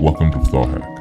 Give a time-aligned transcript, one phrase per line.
[0.00, 0.98] Welcome to Thought Hack.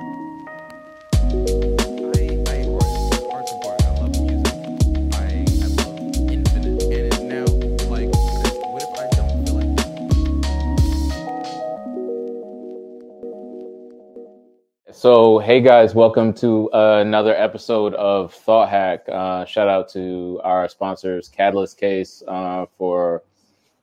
[14.92, 19.08] So, hey guys, welcome to another episode of Thought Hack.
[19.08, 23.22] Uh, shout out to our sponsors, Catalyst Case, uh, for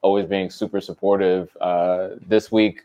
[0.02, 1.56] always being super supportive.
[1.60, 2.82] Uh, this week,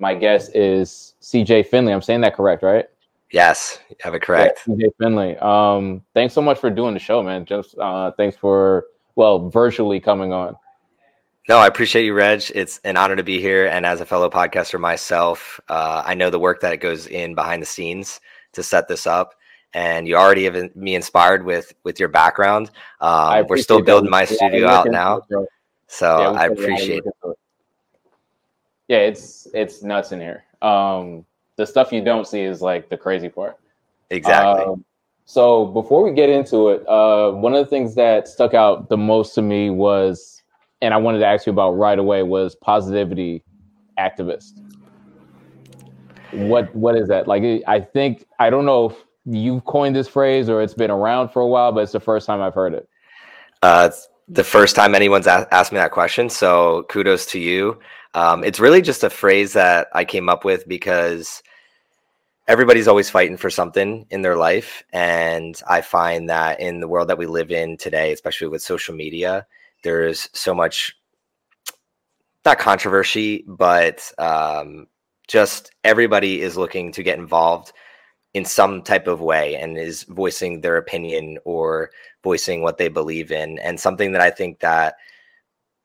[0.00, 1.92] my guess is CJ Finley.
[1.92, 2.86] I'm saying that correct, right?
[3.30, 4.62] Yes, you have it correct.
[4.66, 5.36] Yeah, CJ Finley.
[5.38, 7.44] Um, thanks so much for doing the show, man.
[7.44, 10.56] Just uh, thanks for well, virtually coming on.
[11.48, 12.42] No, I appreciate you, Reg.
[12.54, 13.66] It's an honor to be here.
[13.66, 17.60] And as a fellow podcaster myself, uh, I know the work that goes in behind
[17.60, 18.20] the scenes
[18.52, 19.34] to set this up.
[19.72, 22.70] And you already have me inspired with with your background.
[23.00, 25.22] Um, we're still building my studio out now,
[25.86, 27.04] so Yeah, I put a lot of appreciate.
[27.06, 27.36] it.
[28.90, 30.42] Yeah, it's it's nuts in here.
[30.62, 33.56] Um, the stuff you don't see is like the crazy part.
[34.10, 34.64] Exactly.
[34.64, 34.84] Um,
[35.26, 38.96] so before we get into it, uh, one of the things that stuck out the
[38.96, 40.42] most to me was,
[40.82, 43.44] and I wanted to ask you about right away, was positivity
[43.96, 44.60] activist.
[46.32, 47.28] What what is that?
[47.28, 51.28] Like, I think I don't know if you've coined this phrase or it's been around
[51.28, 52.88] for a while, but it's the first time I've heard it.
[53.62, 56.30] Uh, it's the first time anyone's a- asked me that question.
[56.30, 57.80] So kudos to you.
[58.14, 61.42] Um, it's really just a phrase that I came up with because
[62.46, 64.84] everybody's always fighting for something in their life.
[64.92, 68.94] And I find that in the world that we live in today, especially with social
[68.94, 69.46] media,
[69.82, 70.96] there's so much,
[72.44, 74.86] not controversy, but um,
[75.26, 77.72] just everybody is looking to get involved
[78.32, 81.90] in some type of way and is voicing their opinion or
[82.22, 84.94] voicing what they believe in and something that i think that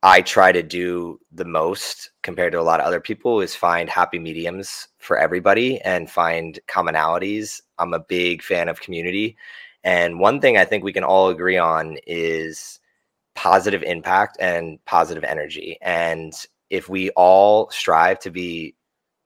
[0.04, 3.90] i try to do the most compared to a lot of other people is find
[3.90, 9.36] happy mediums for everybody and find commonalities i'm a big fan of community
[9.84, 12.80] and one thing i think we can all agree on is
[13.36, 18.76] positive impact and positive energy and if we all strive to be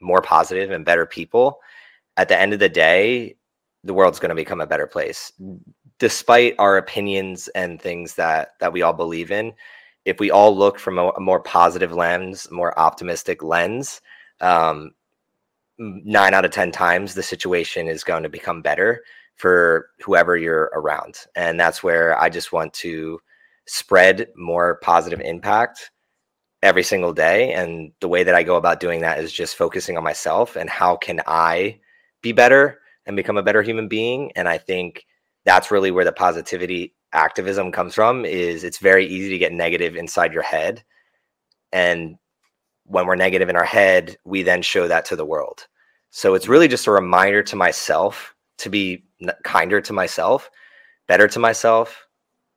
[0.02, 1.60] more positive and better people
[2.20, 3.38] at the end of the day,
[3.86, 5.32] the world's going to become a better place.
[6.00, 9.54] Despite our opinions and things that that we all believe in,
[10.06, 14.02] if we all look from a, a more positive lens, more optimistic lens,
[14.42, 14.92] um,
[15.78, 19.04] nine out of ten times the situation is going to become better
[19.36, 23.20] for whoever you're around, and that's where I just want to
[23.68, 25.92] spread more positive impact
[26.64, 27.54] every single day.
[27.54, 30.70] And the way that I go about doing that is just focusing on myself and
[30.70, 31.80] how can I
[32.22, 35.06] be better and become a better human being and i think
[35.46, 39.96] that's really where the positivity activism comes from is it's very easy to get negative
[39.96, 40.84] inside your head.
[41.72, 42.18] And
[42.86, 45.68] when we're negative in our head we then show that to the world.
[46.12, 49.04] So it's really just a reminder to myself to be
[49.44, 50.50] kinder to myself
[51.08, 52.08] better to myself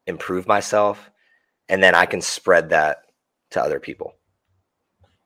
[0.07, 1.11] improve myself
[1.69, 2.99] and then i can spread that
[3.51, 4.15] to other people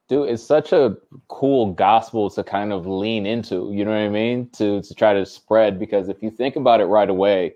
[0.08, 0.96] dude it's such a
[1.28, 4.48] cool gospel to kind of lean into you know what i mean?
[4.50, 7.54] To to try to spread because if you think about it right away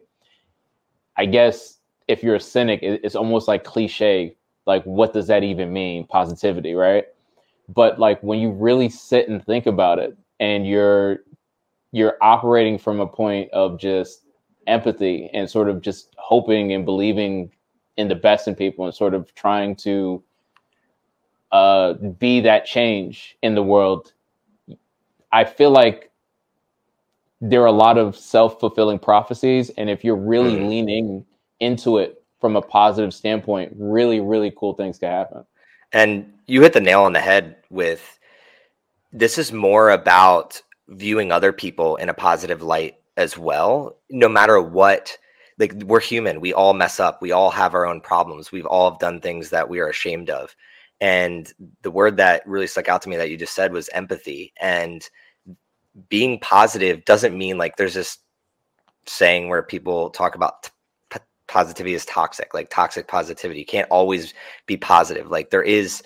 [1.16, 1.78] i guess
[2.08, 6.06] if you're a cynic it, it's almost like cliche like what does that even mean?
[6.06, 7.04] Positivity right?
[7.68, 11.20] But like when you really sit and think about it and you're
[11.92, 14.24] you're operating from a point of just
[14.66, 17.50] empathy and sort of just hoping and believing
[17.96, 20.22] in the best in people and sort of trying to
[21.52, 24.12] uh, be that change in the world,
[25.32, 26.10] I feel like
[27.40, 29.70] there are a lot of self fulfilling prophecies.
[29.70, 30.68] And if you're really Mhm.
[30.68, 31.26] leaning
[31.60, 35.44] into it from a positive standpoint, really, really cool things can happen.
[35.92, 38.18] And you hit the nail on the head with
[39.12, 44.60] this is more about viewing other people in a positive light as well, no matter
[44.60, 45.16] what.
[45.58, 48.92] Like we're human, we all mess up, we all have our own problems, we've all
[48.92, 50.56] done things that we are ashamed of.
[51.00, 51.50] And
[51.82, 54.52] the word that really stuck out to me that you just said was empathy.
[54.60, 55.08] And
[56.08, 58.18] being positive doesn't mean like there's this
[59.06, 60.70] saying where people talk about t-
[61.10, 63.60] p- positivity is toxic, like toxic positivity.
[63.60, 64.34] You can't always
[64.66, 65.30] be positive.
[65.30, 66.02] Like there is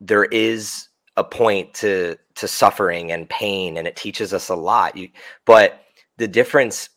[0.00, 4.96] there is a point to to suffering and pain and it teaches us a lot.
[4.96, 5.08] You
[5.44, 5.80] but
[6.16, 6.88] the difference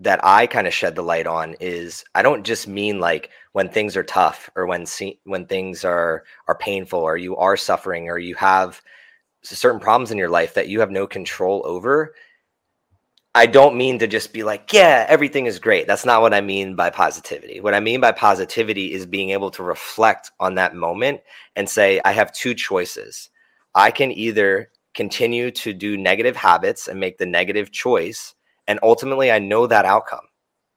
[0.00, 3.68] that I kind of shed the light on is I don't just mean like when
[3.68, 8.08] things are tough or when se- when things are are painful or you are suffering
[8.08, 8.80] or you have
[9.42, 12.14] certain problems in your life that you have no control over.
[13.34, 15.86] I don't mean to just be like, yeah, everything is great.
[15.86, 17.60] That's not what I mean by positivity.
[17.60, 21.20] What I mean by positivity is being able to reflect on that moment
[21.54, 23.30] and say, I have two choices.
[23.74, 28.34] I can either continue to do negative habits and make the negative choice.
[28.70, 30.28] And ultimately, I know that outcome.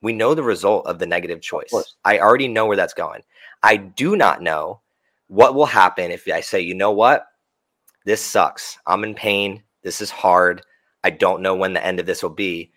[0.01, 1.71] We know the result of the negative choice.
[2.03, 3.21] I already know where that's going.
[3.61, 4.81] I do not know
[5.27, 7.27] what will happen if I say, you know what?
[8.03, 8.79] This sucks.
[8.87, 9.61] I'm in pain.
[9.83, 10.63] This is hard.
[11.03, 12.71] I don't know when the end of this will be,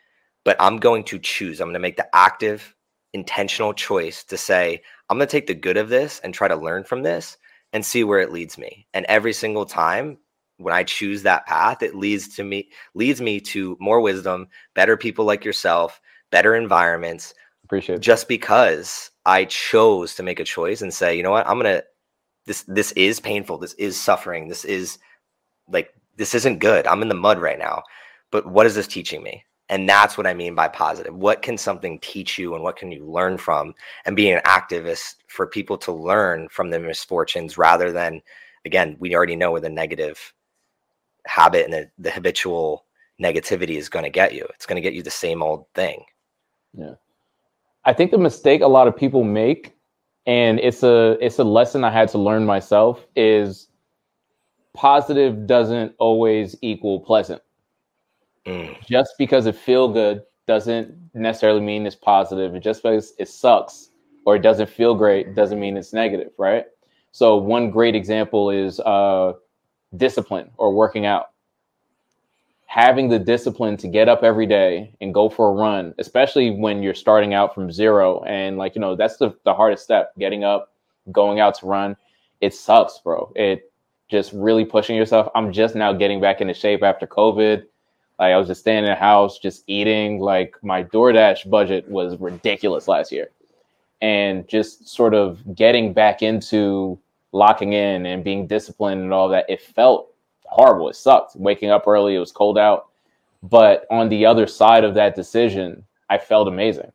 [0.45, 1.63] but I'm going to choose.
[1.63, 2.75] I'm going to make the active,
[3.15, 6.57] intentional choice to say, I'm going to take the good of this and try to
[6.57, 7.39] learn from this
[7.73, 8.87] and see where it leads me.
[8.93, 10.19] And every single time
[10.59, 14.97] when I choose that path, it leads to me leads me to more wisdom, better
[14.97, 16.01] people like yourself,
[16.31, 18.03] better environments, Appreciate it.
[18.03, 21.83] just because I chose to make a choice and say, you know what, I'm gonna
[22.47, 24.99] this this is painful, this is suffering, this is
[25.69, 26.87] like this isn't good.
[26.87, 27.83] I'm in the mud right now.
[28.31, 29.45] But what is this teaching me?
[29.69, 31.15] And that's what I mean by positive.
[31.15, 33.75] What can something teach you and what can you learn from?
[34.05, 38.23] And being an activist for people to learn from their misfortunes rather than
[38.65, 40.33] again, we already know where the negative
[41.27, 42.85] habit and the, the habitual
[43.23, 44.47] negativity is going to get you.
[44.55, 46.05] It's going to get you the same old thing.
[46.75, 46.95] Yeah.
[47.85, 49.77] I think the mistake a lot of people make,
[50.27, 53.69] and it's a it's a lesson I had to learn myself, is
[54.75, 57.41] positive doesn't always equal pleasant.
[58.47, 62.55] Mm, Just because it feel good doesn't necessarily mean it's positive.
[62.55, 63.91] And just because it sucks
[64.25, 66.67] or it doesn't feel great doesn't mean it's negative, right?
[67.13, 69.33] So one great example is uh,
[69.97, 71.31] discipline or working out.
[72.67, 76.83] Having the discipline to get up every day and go for a run, especially when
[76.83, 80.13] you're starting out from zero, and like you know that's the, the hardest step.
[80.19, 80.73] Getting up,
[81.13, 81.97] going out to run,
[82.41, 83.33] it sucks, bro.
[83.37, 83.71] It
[84.09, 85.29] just really pushing yourself.
[85.35, 87.65] I'm just now getting back into shape after COVID.
[88.19, 90.21] Like I was just staying in the house, just eating.
[90.21, 93.31] Like my DoorDash budget was ridiculous last year,
[94.01, 96.99] and just sort of getting back into
[97.33, 99.45] locking in and being disciplined and all that.
[99.49, 100.13] It felt
[100.45, 100.89] horrible.
[100.89, 101.37] It sucked.
[101.37, 102.89] Waking up early, it was cold out.
[103.43, 106.93] But on the other side of that decision, I felt amazing.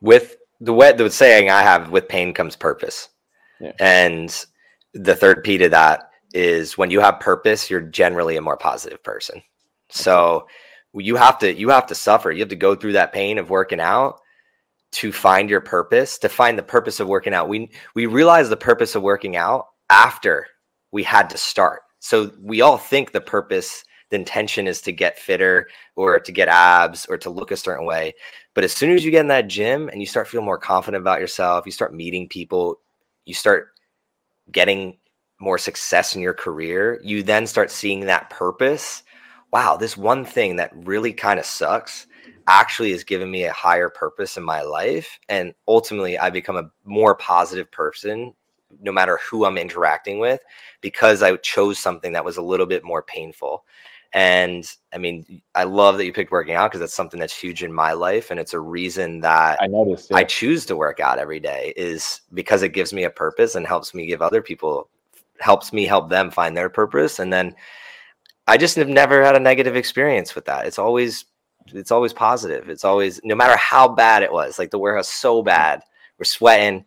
[0.00, 3.08] with the way the saying I have with pain comes purpose.
[3.60, 3.72] Yeah.
[3.80, 4.44] And
[4.94, 9.02] the third P to that is when you have purpose, you're generally a more positive
[9.02, 9.42] person.
[9.90, 10.46] So
[10.94, 12.30] you have to you have to suffer.
[12.30, 14.20] You have to go through that pain of working out
[14.92, 17.48] to find your purpose, to find the purpose of working out.
[17.48, 20.46] We we realize the purpose of working out after
[20.92, 21.82] we had to start.
[22.00, 26.48] So we all think the purpose, the intention is to get fitter or to get
[26.48, 28.14] abs or to look a certain way.
[28.54, 31.00] But as soon as you get in that gym and you start feeling more confident
[31.00, 32.80] about yourself, you start meeting people,
[33.26, 33.68] you start
[34.50, 34.98] getting
[35.40, 39.02] more success in your career, you then start seeing that purpose.
[39.52, 42.06] Wow, this one thing that really kind of sucks
[42.46, 45.18] actually has given me a higher purpose in my life.
[45.28, 48.34] And ultimately, I become a more positive person
[48.80, 50.40] no matter who I'm interacting with
[50.80, 53.64] because I chose something that was a little bit more painful.
[54.12, 57.62] And I mean, I love that you picked working out because that's something that's huge
[57.62, 58.30] in my life.
[58.30, 60.12] And it's a reason that I noticed.
[60.12, 63.66] I choose to work out every day is because it gives me a purpose and
[63.66, 64.88] helps me give other people
[65.38, 67.54] helps me help them find their purpose and then
[68.46, 70.66] I just have never had a negative experience with that.
[70.66, 71.24] It's always
[71.74, 72.68] it's always positive.
[72.68, 74.58] It's always no matter how bad it was.
[74.58, 75.82] Like the warehouse so bad.
[76.18, 76.84] We're sweating.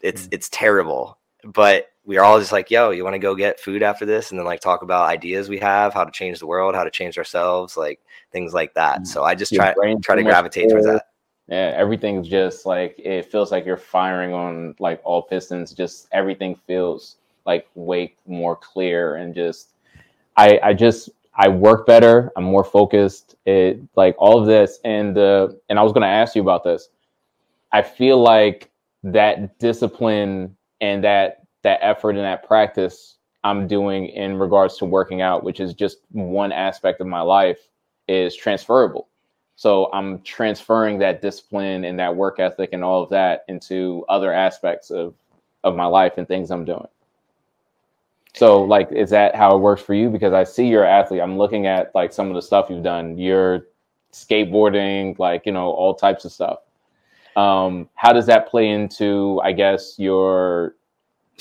[0.00, 0.34] It's Mm.
[0.34, 1.18] it's terrible.
[1.44, 4.30] But we are all just like, yo, you want to go get food after this
[4.30, 6.90] and then like talk about ideas we have, how to change the world, how to
[6.90, 8.00] change ourselves, like
[8.32, 9.02] things like that.
[9.02, 9.06] Mm.
[9.06, 11.04] So I just Your try try to gravitate towards that.
[11.48, 15.72] Yeah, everything's just like it feels like you're firing on like all pistons.
[15.72, 19.68] Just everything feels like way more clear and just
[20.36, 21.08] I I just
[21.38, 22.32] I work better.
[22.36, 23.36] I'm more focused.
[23.46, 26.88] It like all of this and the and I was gonna ask you about this.
[27.72, 28.70] I feel like
[29.04, 35.22] that discipline and that that effort and that practice I'm doing in regards to working
[35.22, 37.68] out, which is just one aspect of my life,
[38.08, 39.08] is transferable.
[39.54, 44.32] So I'm transferring that discipline and that work ethic and all of that into other
[44.32, 45.14] aspects of
[45.62, 46.86] of my life and things I'm doing.
[48.38, 50.10] So like is that how it works for you?
[50.10, 51.20] Because I see you're an athlete.
[51.20, 53.18] I'm looking at like some of the stuff you've done.
[53.18, 53.66] You're
[54.12, 56.60] skateboarding, like, you know, all types of stuff.
[57.34, 60.76] Um, how does that play into, I guess, your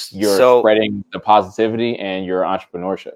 [0.09, 3.13] your so spreading the positivity and your entrepreneurship?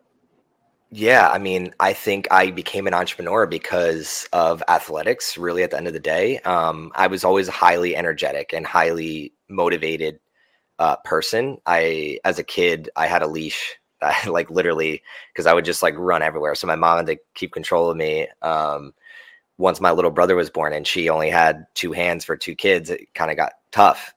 [0.92, 5.78] Yeah, I mean, I think I became an entrepreneur because of athletics, really, at the
[5.78, 6.38] end of the day.
[6.40, 10.20] Um, I was always highly energetic and highly motivated
[10.82, 11.60] uh, person.
[11.68, 13.78] I, as a kid, I had a leash,
[14.28, 16.56] like literally, because I would just like run everywhere.
[16.56, 18.28] So my mom had to keep control of me.
[18.42, 18.94] Um,
[19.60, 22.90] once my little brother was born and she only had two hands for two kids,
[22.90, 24.12] it kind of got tough.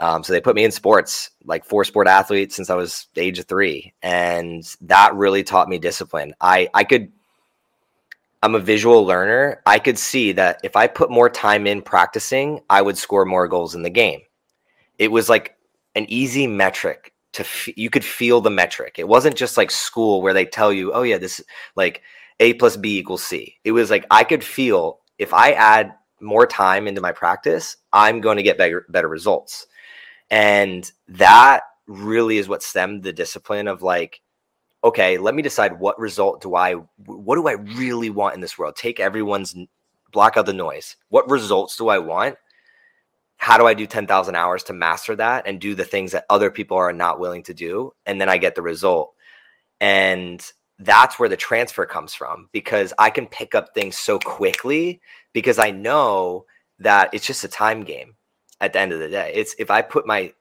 [0.00, 3.38] Um, so they put me in sports, like four sport athlete since I was age
[3.38, 6.34] of three, and that really taught me discipline.
[6.40, 7.12] I I could.
[8.40, 9.60] I'm a visual learner.
[9.66, 13.48] I could see that if I put more time in practicing, I would score more
[13.48, 14.20] goals in the game.
[14.98, 15.57] It was like
[15.98, 18.96] an easy metric to f- you could feel the metric.
[18.98, 21.42] It wasn't just like school where they tell you, "Oh yeah, this
[21.76, 22.02] like
[22.40, 26.46] A plus B equals C." It was like I could feel if I add more
[26.46, 29.66] time into my practice, I'm going to get better better results.
[30.30, 34.20] And that really is what stemmed the discipline of like,
[34.84, 36.74] okay, let me decide what result do I,
[37.06, 38.76] what do I really want in this world?
[38.76, 39.56] Take everyone's,
[40.12, 40.96] block out the noise.
[41.08, 42.36] What results do I want?
[43.38, 46.50] How do I do 10,000 hours to master that and do the things that other
[46.50, 47.92] people are not willing to do?
[48.04, 49.14] And then I get the result.
[49.80, 50.44] And
[50.78, 55.00] that's where the transfer comes from because I can pick up things so quickly
[55.32, 56.46] because I know
[56.80, 58.14] that it's just a time game
[58.60, 59.32] at the end of the day.
[59.34, 60.32] It's if I put my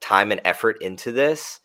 [0.00, 1.60] time and effort into this,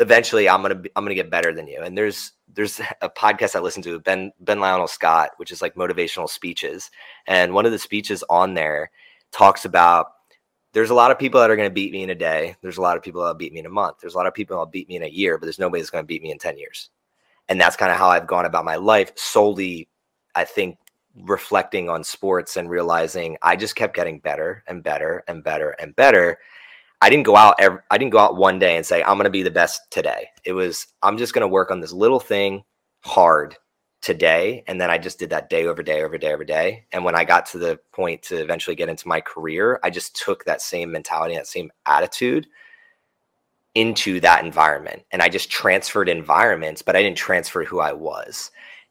[0.00, 1.80] eventually I'm gonna I'm gonna get better than you.
[1.82, 5.74] And there's there's a podcast I listen to Ben Ben Lionel Scott, which is like
[5.74, 6.90] motivational speeches,
[7.26, 8.90] and one of the speeches on there
[9.32, 10.12] talks about
[10.72, 12.56] there's a lot of people that are going to beat me in a day.
[12.62, 13.98] There's a lot of people that'll beat me in a month.
[14.00, 15.90] There's a lot of people that'll beat me in a year, but there's nobody that's
[15.90, 16.90] going to beat me in 10 years.
[17.48, 19.88] And that's kind of how I've gone about my life solely,
[20.34, 20.78] I think,
[21.14, 25.94] reflecting on sports and realizing I just kept getting better and better and better and
[25.94, 26.38] better.
[27.02, 29.24] I didn't go out every, I didn't go out one day and say I'm going
[29.24, 30.28] to be the best today.
[30.44, 32.64] It was I'm just going to work on this little thing
[33.00, 33.56] hard
[34.02, 36.86] today and then I just did that day over day over day over day.
[36.92, 40.16] And when I got to the point to eventually get into my career, I just
[40.16, 42.46] took that same mentality, that same attitude
[43.74, 48.50] into that environment and I just transferred environments, but I didn't transfer who I was.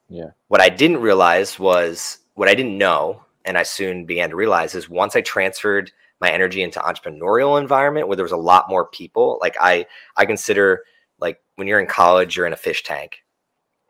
[0.10, 0.32] Yeah.
[0.48, 4.76] What I didn't realize was what I didn't know, and I soon began to realize
[4.76, 8.88] is once I transferred my energy into entrepreneurial environment where there was a lot more
[8.88, 9.86] people, like I
[10.18, 10.84] I consider
[11.20, 13.24] like when you're in college, you're in a fish tank.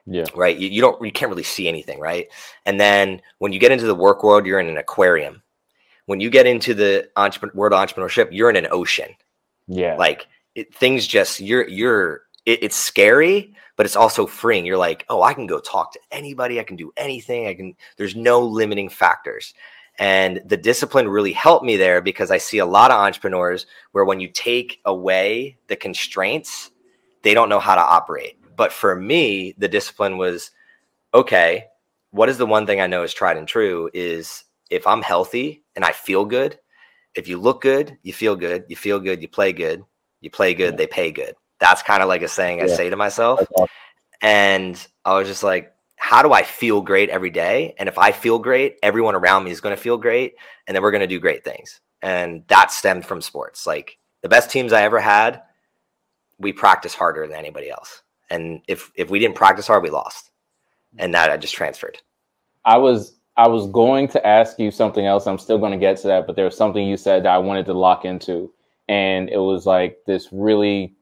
[0.05, 0.25] Yeah.
[0.36, 0.58] Right.
[0.58, 2.27] You, you don't you can't really see anything, right?
[2.65, 5.41] And then when you get into the work world, you're in an aquarium.
[6.08, 9.10] When you get into the entrepreneur world entrepreneurship, you're in an ocean.
[9.67, 9.96] Yeah.
[9.96, 14.65] Like it, things just you're you're it, it's scary, but it's also freeing.
[14.65, 16.60] You're like, oh, I can go talk to anybody.
[16.60, 17.48] I can do anything.
[17.48, 19.53] I can, there's no limiting factors.
[20.00, 24.05] And the discipline really helped me there because I see a lot of entrepreneurs where
[24.05, 26.72] when you take away the constraints,
[27.24, 28.41] they don't know how to operate.
[28.62, 30.51] But for me, the discipline was
[31.15, 31.65] okay,
[32.12, 35.63] what is the one thing I know is tried and true is if I'm healthy
[35.75, 36.60] and I feel good,
[37.15, 39.84] if you look good, you feel good, you feel good, you play good,
[40.20, 40.77] you play good, Yeah.
[40.77, 41.34] they pay good.
[41.58, 43.39] That's kind of like a saying I say to myself.
[44.22, 47.74] And I was just like, how do I feel great every day?
[47.80, 50.36] And if I feel great, everyone around me is going to feel great.
[50.68, 51.82] And then we're going to do great things.
[52.03, 53.65] And that stemmed from sports.
[53.65, 55.41] Like the best teams I ever had,
[56.38, 58.03] we practice harder than anybody else.
[58.32, 60.32] And if if we didn't practice hard, we lost.
[60.98, 62.00] And that I just transferred.
[62.66, 65.28] I was I was going to ask you something else.
[65.28, 67.38] I'm still going to get to that, but there was something you said that I
[67.38, 68.52] wanted to lock into,
[68.90, 70.96] and it was like this really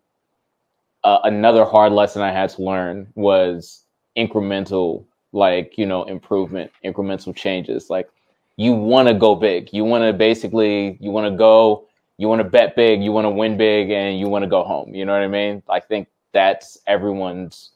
[1.04, 3.84] uh, another hard lesson I had to learn was
[4.18, 7.90] incremental, like you know, improvement, incremental changes.
[7.90, 8.10] Like
[8.58, 12.42] you want to go big, you want to basically you want to go, you want
[12.42, 14.94] to bet big, you want to win big, and you want to go home.
[14.94, 15.64] You know what I mean?
[15.70, 17.72] I think that's everyone's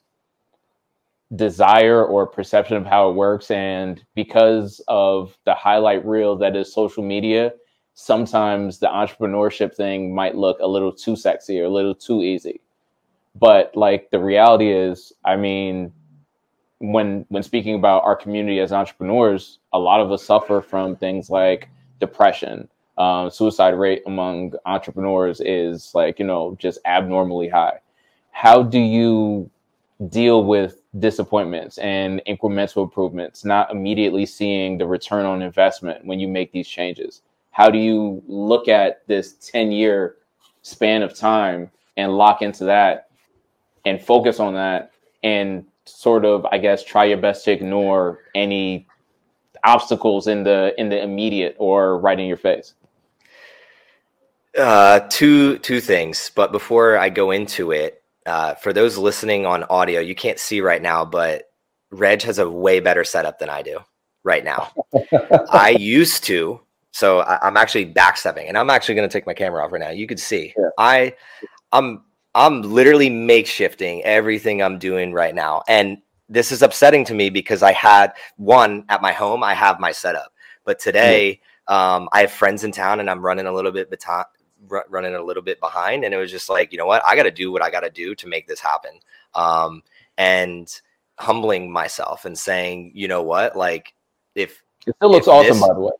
[1.35, 3.49] desire or perception of how it works.
[3.51, 7.53] And because of the highlight reel that is social media
[7.93, 12.59] sometimes the entrepreneurship thing might look a little too sexy or a little too easy.
[13.35, 15.91] But like the reality is i mean
[16.79, 21.29] when when speaking about our community as entrepreneurs a lot of us suffer from things
[21.29, 21.69] like
[21.99, 22.67] depression.
[22.95, 27.79] Um, suicide rate among entrepreneurs is like you know just abnormally high
[28.33, 29.49] how do you
[30.09, 36.27] deal with disappointments and incremental improvements, not immediately seeing the return on investment when you
[36.27, 37.21] make these changes?
[37.51, 40.17] How do you look at this 10 year
[40.63, 43.09] span of time and lock into that
[43.85, 44.91] and focus on that
[45.23, 48.87] and sort of, I guess, try your best to ignore any
[49.63, 52.73] obstacles in the in the immediate or right in your face?
[54.57, 59.63] Uh, two two things, but before I go into it, uh, for those listening on
[59.65, 61.43] audio, you can't see right now, but
[61.91, 63.79] Reg has a way better setup than I do
[64.23, 64.71] right now.
[65.51, 66.61] I used to,
[66.91, 69.81] so I, I'm actually backstepping, and I'm actually going to take my camera off right
[69.81, 69.89] now.
[69.89, 70.69] You could see Yeah.
[70.77, 71.13] I,
[71.71, 72.03] I'm
[72.35, 75.97] I'm literally makeshifting everything I'm doing right now, and
[76.29, 79.43] this is upsetting to me because I had one at my home.
[79.43, 80.33] I have my setup,
[80.65, 84.25] but today um, I have friends in town, and I'm running a little bit beti-
[84.73, 87.15] r- running a little bit behind, and it was just like, you know what, I
[87.15, 88.91] got to do what I got to do to make this happen.
[89.35, 89.83] Um,
[90.17, 90.69] and
[91.19, 93.93] humbling myself and saying, you know what, like
[94.35, 95.91] if It still looks awesome, this- by the way.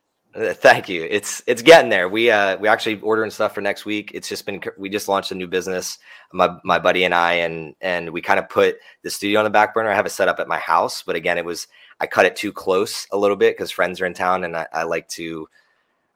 [0.49, 1.07] uh, Thank you.
[1.09, 2.09] It's it's getting there.
[2.09, 4.11] We uh we actually ordering stuff for next week.
[4.13, 5.99] It's just been we just launched a new business.
[6.31, 9.51] My my buddy and I and and we kind of put the studio on the
[9.51, 9.91] back burner.
[9.91, 11.67] I have it set up at my house, but again, it was
[11.99, 14.65] I cut it too close a little bit because friends are in town, and I,
[14.73, 15.47] I like to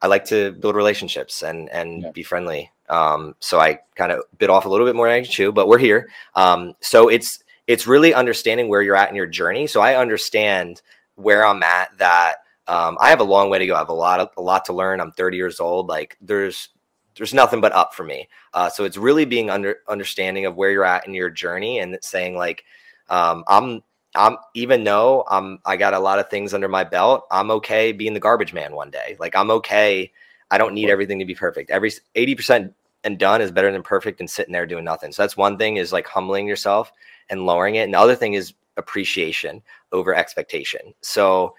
[0.01, 2.11] I like to build relationships and and Yeah.
[2.11, 2.71] be friendly.
[2.89, 5.51] Um, so I kind of bit off a little bit more than I can chew,
[5.51, 6.09] but we're here.
[6.35, 9.67] Um, so it's it's really understanding where you're at in your journey.
[9.67, 10.81] So I understand
[11.15, 11.97] where I'm at.
[11.97, 12.35] That
[12.67, 13.75] um, I have a long way to go.
[13.75, 15.01] I have a lot of a lot to learn.
[15.01, 15.87] I'm 30 years old.
[15.87, 16.69] Like there's
[17.15, 18.29] there's nothing but up for me.
[18.53, 21.97] Uh, so it's really being under understanding of where you're at in your journey and
[22.01, 22.63] saying like
[23.09, 23.81] um, I'm
[24.17, 27.25] I'm even though I'm I got a lot of things under my belt.
[27.31, 29.15] I'm okay being the garbage man one day.
[29.19, 30.11] Like I'm okay.
[30.49, 31.69] I don't need everything to be perfect.
[31.69, 35.11] Every 80% and done is better than perfect and sitting there doing nothing.
[35.11, 36.91] So that's one thing is like humbling yourself
[37.29, 37.83] and lowering it.
[37.83, 40.93] And the other thing is appreciation over expectation.
[41.01, 41.55] So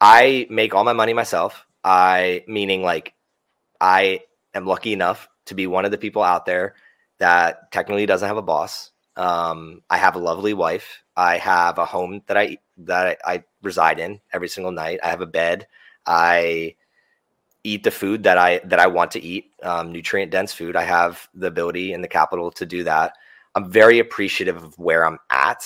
[0.00, 1.66] I make all my money myself.
[1.84, 3.14] I meaning like
[3.80, 4.20] I
[4.54, 6.76] am lucky enough to be one of the people out there
[7.18, 8.91] that technically doesn't have a boss.
[9.16, 11.02] Um, I have a lovely wife.
[11.16, 15.00] I have a home that I that I, I reside in every single night.
[15.02, 15.66] I have a bed.
[16.06, 16.74] I
[17.64, 20.76] eat the food that I that I want to eat, um, nutrient dense food.
[20.76, 23.14] I have the ability and the capital to do that.
[23.54, 25.64] I'm very appreciative of where I'm at,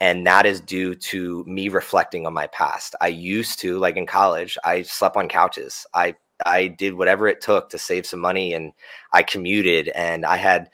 [0.00, 2.94] and that is due to me reflecting on my past.
[3.00, 5.86] I used to, like in college, I slept on couches.
[5.94, 6.14] I
[6.46, 8.72] I did whatever it took to save some money, and
[9.12, 10.70] I commuted, and I had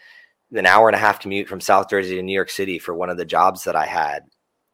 [0.52, 3.10] an hour and a half commute from South Jersey to New York City for one
[3.10, 4.24] of the jobs that I had.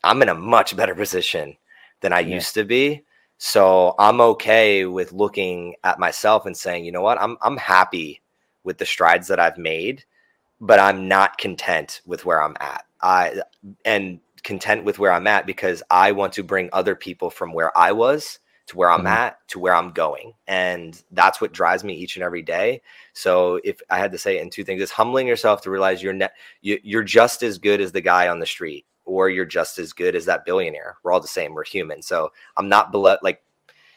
[0.02, 1.56] I'm in a much better position
[2.00, 2.36] than I Yeah.
[2.36, 3.04] used to be.
[3.38, 8.20] So I'm okay with looking at myself and saying, you know what, I'm I'm happy
[8.64, 10.04] with the strides that I've made,
[10.60, 12.84] but I'm not content with where I'm at.
[13.00, 13.42] I
[13.84, 17.76] and content with where I'm at because I want to bring other people from where
[17.76, 18.38] I was
[18.70, 19.10] to where I'm Mhm.
[19.10, 20.32] at to where I'm going.
[20.46, 22.80] And that's what drives me each and every day.
[23.12, 26.02] So if I had to say it in two things, it's humbling yourself to realize
[26.02, 29.44] you're net you, you're just as good as the guy on the street, or you're
[29.44, 30.98] just as good as that billionaire.
[31.02, 31.52] We're all the same.
[31.52, 32.00] We're human.
[32.00, 33.42] So I'm not below like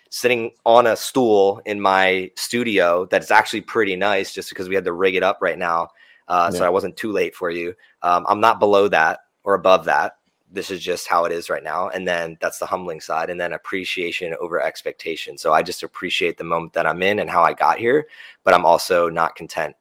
[0.10, 4.86] sitting on a stool in my studio that's actually pretty nice just because we had
[4.86, 5.90] to rig it up right now.
[6.28, 7.76] Uh, So I wasn't too late for you.
[8.02, 10.18] Um, I'm not below that or above that.
[10.54, 11.90] This is just how it is right now.
[11.90, 13.30] And then that's the humbling side.
[13.30, 15.38] And then appreciation over expectation.
[15.38, 18.08] So I just appreciate the moment that I'm in and how I got here,
[18.44, 19.76] but I'm also not content.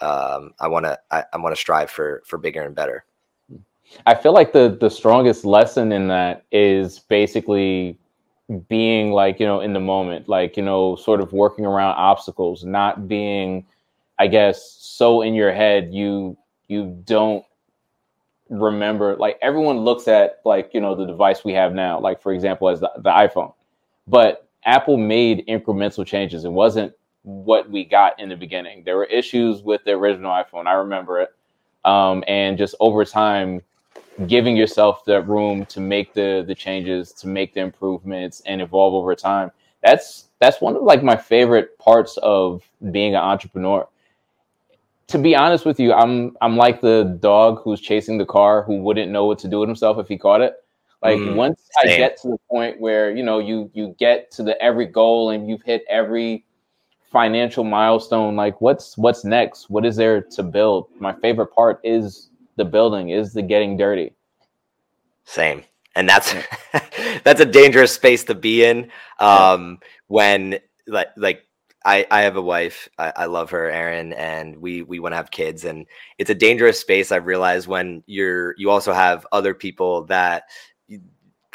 [0.00, 3.04] Um, I want to, I, I want to strive for, for bigger and better.
[4.06, 7.98] I feel like the the strongest lesson in that is basically
[8.68, 12.64] being like you know in the moment, like you know, sort of working around obstacles,
[12.64, 13.66] not being,
[14.18, 16.36] I guess, so in your head you
[16.68, 17.44] you don't
[18.50, 19.16] remember.
[19.16, 22.68] Like everyone looks at like you know the device we have now, like for example
[22.68, 23.52] as the, the iPhone,
[24.06, 26.44] but Apple made incremental changes.
[26.44, 28.82] It wasn't what we got in the beginning.
[28.84, 30.66] There were issues with the original iPhone.
[30.66, 31.34] I remember it.
[31.84, 33.62] Um, and just over time,
[34.26, 38.94] giving yourself the room to make the the changes, to make the improvements, and evolve
[38.94, 39.50] over time.
[39.82, 43.86] That's that's one of like my favorite parts of being an entrepreneur.
[45.08, 48.82] To be honest with you, I'm I'm like the dog who's chasing the car who
[48.82, 50.54] wouldn't know what to do with himself if he caught it.
[51.02, 54.42] Like Mm, once I get to the point where you know you you get to
[54.42, 56.44] the every goal and you've hit every
[57.10, 62.28] financial milestone like what's what's next what is there to build my favorite part is
[62.56, 64.12] the building is the getting dirty
[65.24, 65.64] Same.
[65.94, 66.34] And that's
[67.24, 68.90] that's a dangerous space to be in.
[69.18, 71.44] Um when like like
[71.88, 72.88] I, I have a wife.
[72.98, 75.64] I, I love her, Erin, and we we want to have kids.
[75.64, 75.86] And
[76.18, 77.10] it's a dangerous space.
[77.10, 80.44] I've realized when you're you also have other people that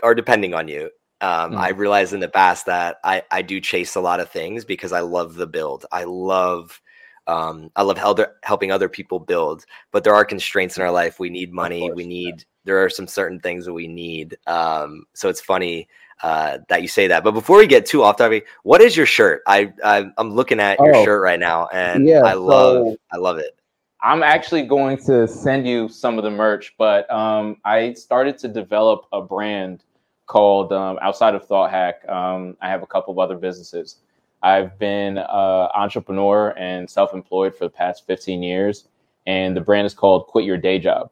[0.01, 0.89] are depending on you.
[1.21, 1.57] Um, Mhm.
[1.57, 4.91] I realized in the past that I I do chase a lot of things because
[4.91, 5.85] I love the build.
[5.91, 6.81] I love
[7.27, 11.19] um, I love help, helping other people build, but there are constraints in our life.
[11.19, 11.91] We need money.
[11.91, 14.37] We course, need there are some certain things that we need.
[14.47, 15.87] Um, so it's funny
[16.21, 17.23] uh, that you say that.
[17.23, 19.41] But before we get too off topic, what is your shirt?
[19.47, 22.97] I, I I'm looking at your Oh, shirt right now, and yeah, I love so-
[23.11, 23.55] I love it.
[24.01, 28.47] i'm actually going to send you some of the merch but um, i started to
[28.49, 29.83] develop a brand
[30.25, 33.97] called um, outside of thought hack um, i have a couple of other businesses
[34.41, 38.87] i've been an entrepreneur and self-employed for the past 15 years
[39.25, 41.09] and the brand is called quit your day job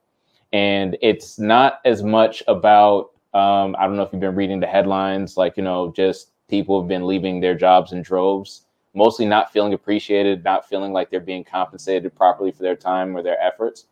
[0.52, 4.68] and it's not as much about um, i don't know if you've been reading the
[4.68, 8.64] headlines like you know just people have been leaving their jobs in droves
[8.94, 13.24] mostly not feeling appreciated, not feeling like they're being compensated properly for their time or
[13.24, 13.86] their efforts.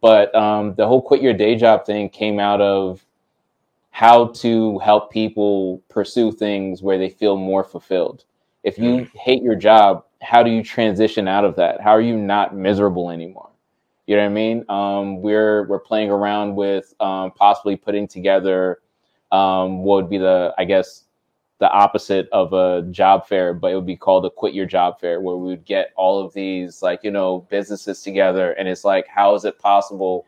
[0.00, 3.04] But um, the whole quit your day job thing came out of
[3.90, 8.24] how to help people pursue things where they feel more fulfilled.
[8.62, 11.80] If you hate your job, how do you transition out of that?
[11.80, 13.50] How are you not miserable anymore?
[14.08, 14.64] You know what I mean?
[14.70, 18.78] Um, we're we're playing around with um, possibly putting together
[19.32, 21.04] um, what would be the I guess
[21.58, 24.98] the opposite of a job fair, but it would be called a quit your job
[24.98, 28.82] fair, where we would get all of these like you know businesses together, and it's
[28.82, 30.24] like how is it possible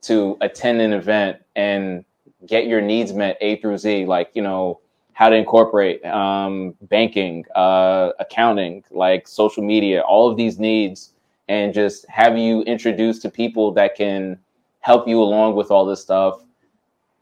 [0.00, 2.04] to attend an event and
[2.46, 4.80] get your needs met A through Z, like you know
[5.12, 11.11] how to incorporate um, banking, uh, accounting, like social media, all of these needs,
[11.48, 14.38] and just have you introduced to people that can
[14.80, 16.42] help you along with all this stuff,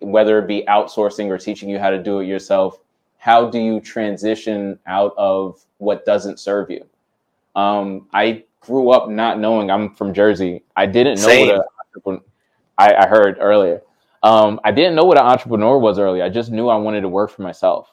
[0.00, 2.78] whether it be outsourcing or teaching you how to do it yourself.
[3.18, 6.86] How do you transition out of what doesn't serve you?
[7.54, 10.62] Um, I grew up not knowing I'm from Jersey.
[10.76, 11.58] I didn't know Same.
[12.02, 12.20] what a,
[12.78, 13.82] I, I heard earlier.
[14.22, 16.22] Um, I didn't know what an entrepreneur was early.
[16.22, 17.92] I just knew I wanted to work for myself.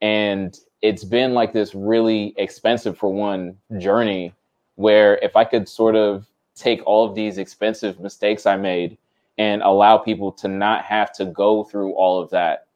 [0.00, 4.34] And it's been like this really expensive for one journey
[4.76, 8.96] where if I could sort of take all of these expensive mistakes I made
[9.38, 12.66] and allow people to not have to go through all of that,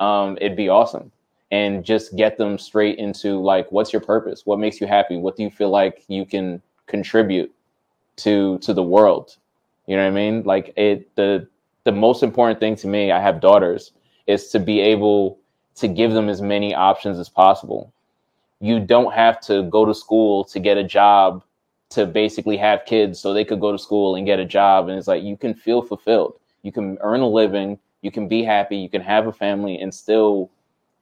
[0.00, 1.10] um, it'd be awesome.
[1.50, 4.44] And just get them straight into like, what's your purpose?
[4.44, 5.16] What makes you happy?
[5.16, 7.54] What do you feel like you can contribute
[8.16, 9.36] to to the world?
[9.86, 10.42] You know what I mean?
[10.42, 11.46] Like it the
[11.84, 13.92] the most important thing to me, I have daughters,
[14.26, 15.38] is to be able
[15.76, 17.92] to give them as many options as possible.
[18.64, 21.44] You don't have to go to school to get a job
[21.90, 24.88] to basically have kids so they could go to school and get a job.
[24.88, 26.40] And it's like you can feel fulfilled.
[26.62, 29.92] You can earn a living, you can be happy, you can have a family and
[29.94, 30.50] still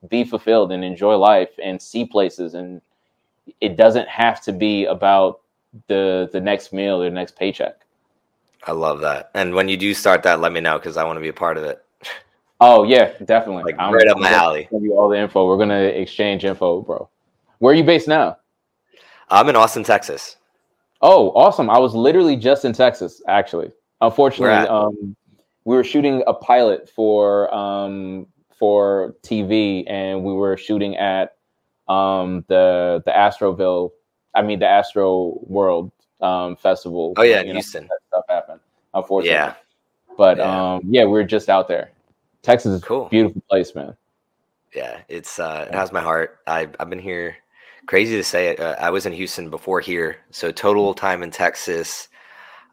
[0.08, 2.54] be fulfilled and enjoy life and see places.
[2.54, 2.82] And
[3.60, 5.40] it doesn't have to be about
[5.86, 7.76] the the next meal or the next paycheck.
[8.64, 9.30] I love that.
[9.34, 11.32] And when you do start that, let me know because I want to be a
[11.32, 11.84] part of it.
[12.60, 13.62] Oh yeah, definitely.
[13.62, 14.68] Like, I'm, right up my alley.
[14.68, 15.46] give you all the info.
[15.46, 17.08] We're gonna exchange info, bro.
[17.62, 18.38] Where are you based now?
[19.30, 20.36] I'm in Austin, Texas.
[21.00, 21.70] Oh, awesome!
[21.70, 23.70] I was literally just in Texas, actually.
[24.00, 24.68] Unfortunately, at?
[24.68, 25.14] um,
[25.64, 28.26] we were shooting a pilot for um,
[28.58, 31.36] for TV, and we were shooting at
[31.88, 33.90] um, the the Astroville.
[34.34, 37.14] I mean, the Astro World um, Festival.
[37.16, 37.84] Oh yeah, You know, Houston.
[37.84, 38.58] that stuff happened.
[38.92, 39.54] Unfortunately, Yeah,
[40.18, 40.74] But Yeah.
[40.74, 41.92] um, yeah, we were just out there.
[42.42, 43.06] Texas is Cool.
[43.06, 43.96] a beautiful place, man.
[44.74, 45.02] yeah.
[45.08, 46.40] It's uh, it has my heart.
[46.48, 47.36] I I've been here.
[47.92, 48.58] Crazy to say it.
[48.58, 52.08] Uh, I was in Houston before here, so total time in Texas.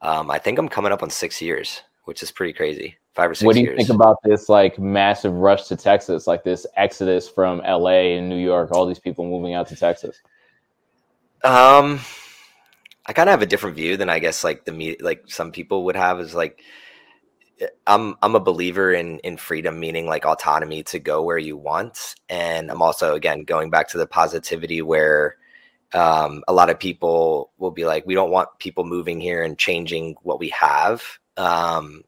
[0.02, 2.96] Um, I think I'm coming up on six years, which is pretty crazy.
[3.16, 3.80] Five or six what do you years.
[3.80, 8.38] think about this like massive rush to Texas, like this exodus from LA and New
[8.38, 10.22] York, all these people moving out to Texas?
[11.44, 12.00] Um,
[13.06, 15.52] I kind of have a different view than I guess like the me like some
[15.52, 16.64] people would have is like
[17.88, 22.16] I'm I'm a believer in in freedom, meaning like autonomy to go where you want,
[22.30, 25.38] and I'm also again going back to the positivity where
[25.94, 29.58] um, a lot of people will be like, we don't want people moving here and
[29.58, 31.04] changing what we have.
[31.38, 32.04] Um,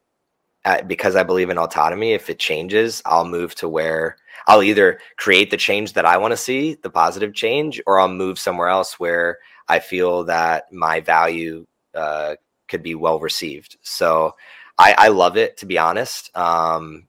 [0.64, 5.00] uh, because I believe in autonomy, if it changes, I'll move to where I'll either
[5.16, 8.68] create the change that I want to see, the positive change, or I'll move somewhere
[8.68, 9.38] else where
[9.68, 12.36] I feel that my value uh,
[12.68, 13.76] could be well received.
[13.82, 14.36] So
[14.78, 16.36] I, I love it, to be honest.
[16.36, 17.06] Um,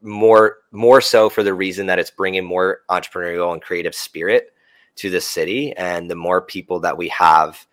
[0.00, 4.52] more more so for the reason that it's bringing more entrepreneurial and creative spirit
[4.96, 7.66] to the city, and the more people that we have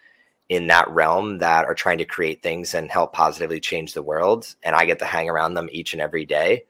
[0.50, 4.56] in that realm that are trying to create things and help positively change the world,
[4.64, 6.66] and I get to hang around them each and every day.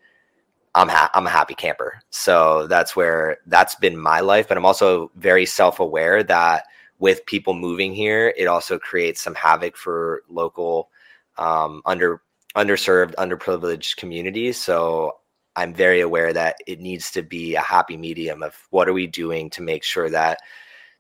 [0.76, 2.02] I'm ha- I'm a happy camper.
[2.10, 4.48] So that's where that's been my life.
[4.48, 6.66] But I'm also very self aware that
[7.00, 10.90] with people moving here, it also creates some havoc for local
[11.38, 12.22] um, under
[12.56, 14.58] underserved, underprivileged communities.
[14.58, 15.18] So
[15.56, 19.08] I'm very aware that it needs to be a happy medium of what are we
[19.08, 20.40] doing to make sure that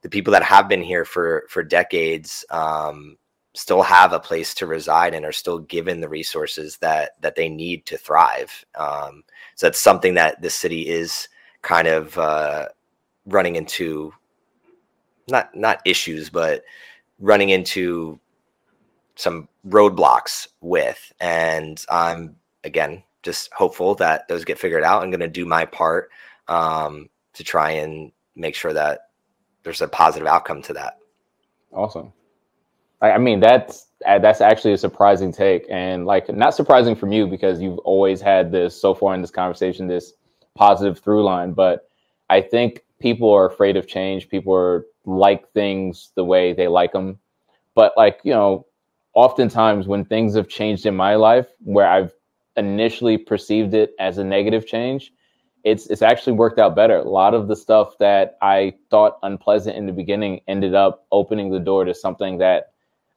[0.01, 3.17] the people that have been here for for decades um,
[3.53, 7.49] still have a place to reside and are still given the resources that that they
[7.49, 8.65] need to thrive.
[8.75, 9.23] Um,
[9.55, 11.29] so that's something that the city is
[11.61, 12.67] kind of uh,
[13.25, 14.13] running into
[15.29, 16.63] not not issues, but
[17.19, 18.19] running into
[19.15, 21.11] some roadblocks with.
[21.19, 25.01] And I'm again just hopeful that those get figured out.
[25.01, 26.09] I'm going to do my part
[26.47, 29.09] um, to try and make sure that
[29.63, 30.97] there's a positive outcome to that.
[31.71, 32.11] Awesome.
[33.01, 37.27] I, mean, that's uh, that's actually a surprising take, and like not surprising from you
[37.27, 40.13] because you've always had this so far in this conversation, this
[40.55, 41.51] positive through line.
[41.51, 41.89] But
[42.29, 44.29] I think people are afraid of change.
[44.29, 47.19] People are like things the way they like them.
[47.75, 48.65] But like, you know,
[49.13, 52.13] oftentimes when things have changed in my life where I've
[52.55, 55.11] initially perceived it as a negative change,
[55.63, 56.97] it's it's actually worked out better.
[56.97, 61.51] A lot of the stuff that I thought unpleasant in the beginning ended up opening
[61.51, 62.73] the door to something that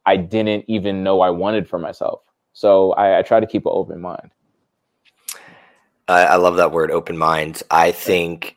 [0.07, 2.21] I didn't even know I wanted for myself.
[2.53, 4.31] So I, I try to keep an open mind.
[6.09, 7.63] I, I love that word, open mind.
[7.71, 8.57] I think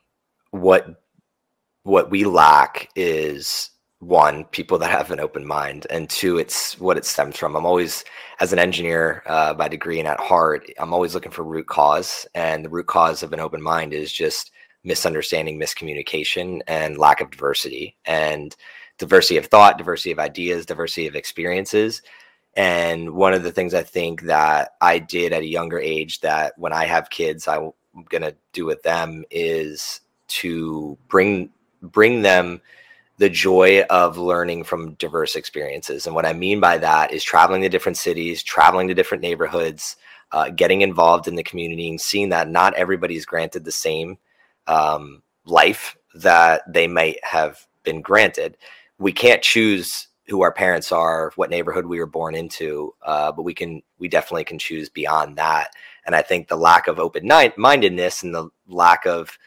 [0.52, 1.02] what
[1.84, 6.98] what we lack is one people that have an open mind and two it's what
[6.98, 7.56] it stems from.
[7.56, 8.06] I'm always
[8.40, 12.26] as an engineer uh, by degree and at heart i'm always looking for root cause
[12.36, 14.52] and the root cause of an open mind is just
[14.84, 18.56] misunderstanding miscommunication and lack of diversity and
[18.98, 22.02] diversity of thought diversity of ideas diversity of experiences
[22.56, 26.54] and one of the things i think that i did at a younger age that
[26.58, 27.72] when i have kids i'm
[28.10, 31.50] going to do with them is to bring
[31.82, 32.62] bring them
[33.20, 36.06] the joy of learning from diverse experiences.
[36.08, 39.98] And what I mean by that is traveling to different cities, traveling to different neighborhoods,
[40.32, 44.18] uh, getting involved in the community, and seeing that not everybody is granted the same
[44.68, 48.56] um, life that they might have been granted.
[49.00, 53.44] We can't choose who our parents are, what neighborhood we were born into, uh, but
[53.44, 55.72] we can, we definitely can choose beyond that.
[56.06, 59.38] And I think the lack of open mindedness and the lack of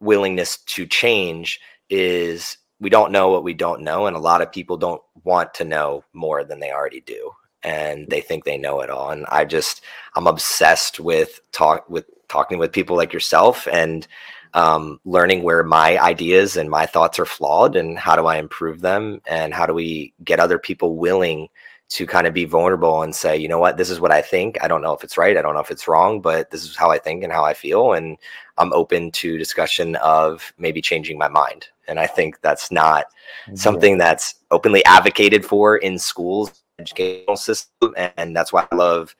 [0.00, 4.50] willingness to change is we don't know what we don't know and a lot of
[4.50, 7.30] people don't want to know more than they already do
[7.62, 9.82] and they think they know it all and i just
[10.16, 14.06] i'm obsessed with talk with talking with people like yourself and
[14.52, 18.80] um, learning where my ideas and my thoughts are flawed and how do i improve
[18.80, 21.48] them and how do we get other people willing
[21.88, 23.76] to kind of be vulnerable and say you know what?
[23.76, 24.58] This is what i think.
[24.62, 25.36] I don't know if it's right.
[25.36, 27.54] I don't know if it's wrong but this is how i think and how i
[27.54, 28.16] feel and
[28.58, 33.06] i'm open to discussion of maybe changing my mind and I think that's not
[33.54, 37.94] something that's openly advocated for in schools, educational system.
[38.16, 39.14] And that's why I love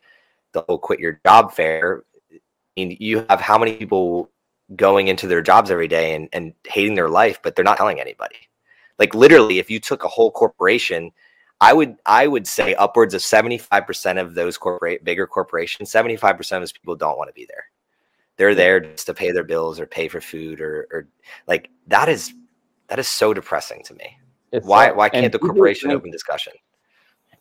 [0.52, 2.04] the whole quit your job fair.
[2.32, 2.38] I
[2.76, 4.30] mean, you have how many people
[4.76, 8.00] going into their jobs every day and, and hating their life, but they're not telling
[8.00, 8.36] anybody.
[8.98, 11.10] Like literally, if you took a whole corporation,
[11.60, 16.62] I would I would say upwards of 75% of those corporate bigger corporations, 75% of
[16.62, 17.64] those people don't want to be there.
[18.36, 21.08] They're there just to pay their bills or pay for food or or
[21.46, 22.32] like that is
[22.90, 24.18] that is so depressing to me.
[24.52, 26.52] It's why why can't the corporation think, open discussion?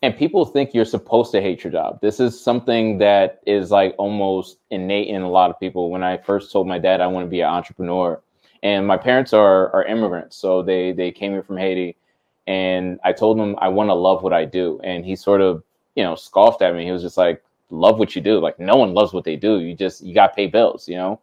[0.03, 1.99] And people think you're supposed to hate your job.
[2.01, 5.89] This is something that is like almost innate in a lot of people.
[5.89, 8.21] When I first told my dad I want to be an entrepreneur,
[8.61, 11.97] and my parents are are immigrants, so they they came here from Haiti,
[12.45, 15.63] and I told him I want to love what I do, and he sort of
[15.95, 16.85] you know scoffed at me.
[16.85, 19.59] He was just like, "Love what you do." Like no one loves what they do.
[19.59, 21.19] You just you got to pay bills, you know.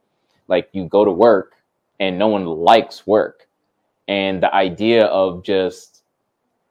[0.49, 1.55] Like you go to work,
[2.01, 3.46] and no one likes work
[4.09, 6.03] and the idea of just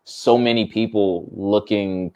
[0.05, 2.13] so many people looking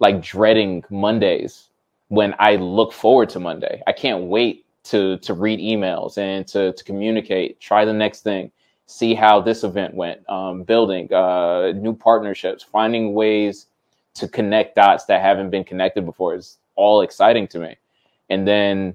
[0.00, 1.68] like dreading Mondays
[2.08, 3.82] when I look forward to Monday.
[3.86, 8.50] I can't wait to to read emails and to to communicate, try the next thing,
[8.86, 13.66] see how this event went, um, building uh, new partnerships, finding ways
[14.14, 17.76] to connect dots that haven't been connected before is all exciting to me.
[18.30, 18.94] And then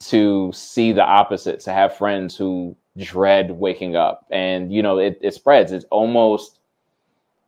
[0.00, 4.26] to see the opposite, to have friends who dread waking up.
[4.30, 5.72] And you know it, it spreads.
[5.72, 6.60] It's almost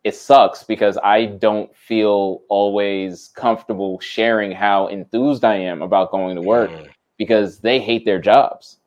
[0.03, 6.37] it sucks because i don't feel always comfortable sharing how enthused i am about going
[6.37, 6.87] to work mm.
[7.17, 8.77] because they hate their jobs.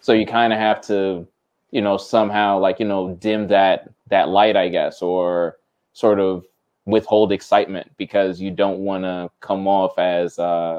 [0.00, 1.26] So you kind of have to
[1.74, 5.56] you know somehow like you know dim that that light i guess or
[5.92, 6.46] sort of
[6.86, 10.78] withhold excitement because you don't want to come off as uh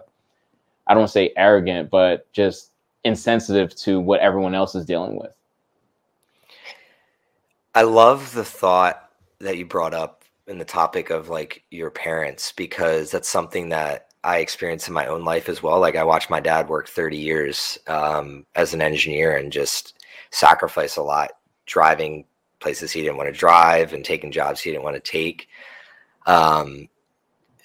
[0.87, 2.71] i don't say arrogant but just
[3.05, 5.31] insensitive to what everyone else is dealing with.
[7.73, 12.51] I love the thought that you brought up in the topic of like your parents
[12.51, 15.79] because that's something that I experienced in my own life as well.
[15.79, 19.99] Like I watched my dad work 30 years um, as an engineer and just
[20.31, 21.31] sacrifice a lot,
[21.65, 22.25] driving
[22.59, 25.47] places he didn't want to drive and taking jobs he didn't want to take.
[26.25, 26.89] Um,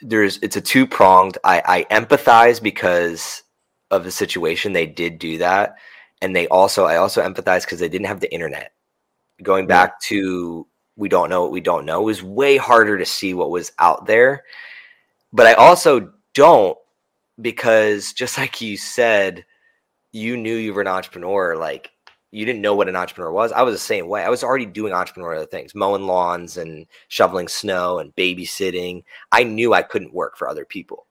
[0.02, 1.38] there's it's a two pronged.
[1.44, 3.42] I, I empathize because
[3.90, 5.76] of the situation, they did do that.
[6.22, 8.72] And they also, I also empathize because they didn't have the internet.
[9.42, 13.06] Going back to we don't know what we don't know, it was way harder to
[13.06, 14.44] see what was out there.
[15.32, 16.76] But I also don't
[17.40, 19.44] because just like you said,
[20.12, 21.56] you knew you were an entrepreneur.
[21.56, 21.90] Like
[22.32, 23.52] you didn't know what an entrepreneur was.
[23.52, 24.22] I was the same way.
[24.22, 29.02] I was already doing entrepreneurial things, mowing lawns and shoveling snow and babysitting.
[29.32, 31.06] I knew I couldn't work for other people.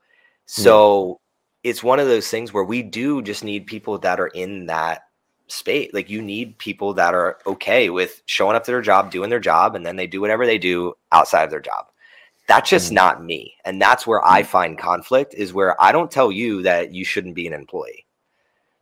[0.55, 0.61] Hmm.
[0.61, 1.21] So
[1.63, 5.07] it's one of those things where we do just need people that are in that
[5.47, 5.91] space.
[5.93, 9.39] Like you need people that are okay with showing up to their job, doing their
[9.39, 11.87] job, and then they do whatever they do outside of their job.
[12.47, 12.95] That's just Mhm.
[12.95, 13.55] not me.
[13.65, 17.35] And that's where I find conflict is where I don't tell you that you shouldn't
[17.35, 18.05] be an employee.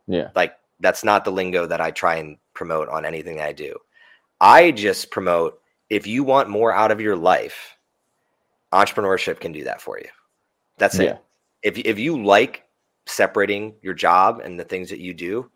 [0.06, 0.30] Yeah.
[0.34, 3.76] Like that's not the lingo that I try and promote on anything that I do.
[4.40, 5.60] I just promote
[5.90, 7.76] if you want more out of your life,
[8.72, 10.08] entrepreneurship can do that for you.
[10.76, 11.12] That's Yeah.
[11.12, 11.24] it.
[11.62, 12.64] If if you like
[13.08, 15.50] separating your job and the things that you do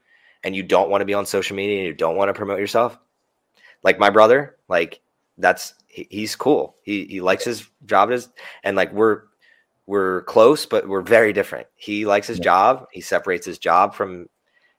[0.44, 2.58] and you don't want to be on social media and you don't want to promote
[2.58, 2.98] yourself,
[3.82, 5.00] like my brother, like
[5.38, 6.76] that's he, he's cool.
[6.82, 8.28] He he likes his job as
[8.64, 9.22] and like we're
[9.86, 11.66] we're close, but we're very different.
[11.74, 12.86] He likes his job.
[12.92, 14.28] He separates his job from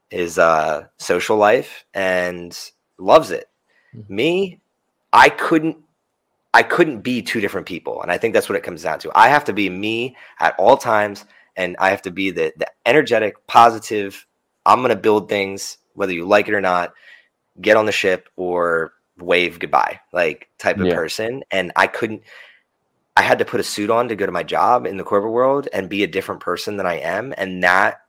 [0.10, 2.58] his uh, social life and
[2.98, 3.50] loves it.
[3.96, 4.10] Mhm.
[4.10, 4.60] Me,
[5.12, 5.78] I couldn't.
[6.56, 9.12] I couldn't be two different people, and I think that's what it comes down to.
[9.16, 11.26] I have to be me at all times,
[11.56, 14.26] and I have to be the the energetic, positive.
[14.66, 16.94] I'm gonna build things, whether you like it or not.
[17.62, 20.96] Get on the ship or wave goodbye, like type of Yeah.
[20.96, 21.44] person.
[21.52, 22.24] And I couldn't.
[23.16, 25.34] I had to put a suit on to go to my job in the corporate
[25.34, 28.02] world and be a different person than I am, and that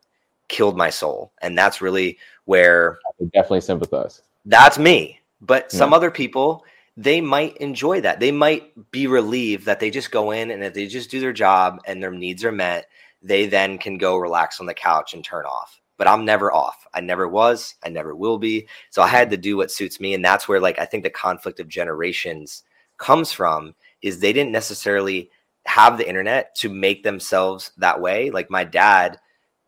[0.49, 1.33] killed my soul.
[1.43, 4.23] And that's really where I definitely sympathize.
[4.47, 5.21] that's me.
[5.41, 5.97] But some Yeah.
[5.97, 6.65] other people,
[6.97, 8.21] they might enjoy that.
[8.21, 11.33] They might be relieved that they just go in and if they just do their
[11.33, 12.89] job and their needs are met,
[13.25, 15.81] they then can go relax on the couch and turn off.
[15.97, 16.87] But I'm never off.
[16.93, 17.75] I never was.
[17.85, 18.69] I never will be.
[18.91, 20.13] So I had to do what suits me.
[20.15, 22.65] And that's where, like, I think the conflict of generations
[22.99, 25.31] comes from is they didn't necessarily
[25.67, 28.31] have the internet to make themselves that way.
[28.31, 29.19] Like my dad,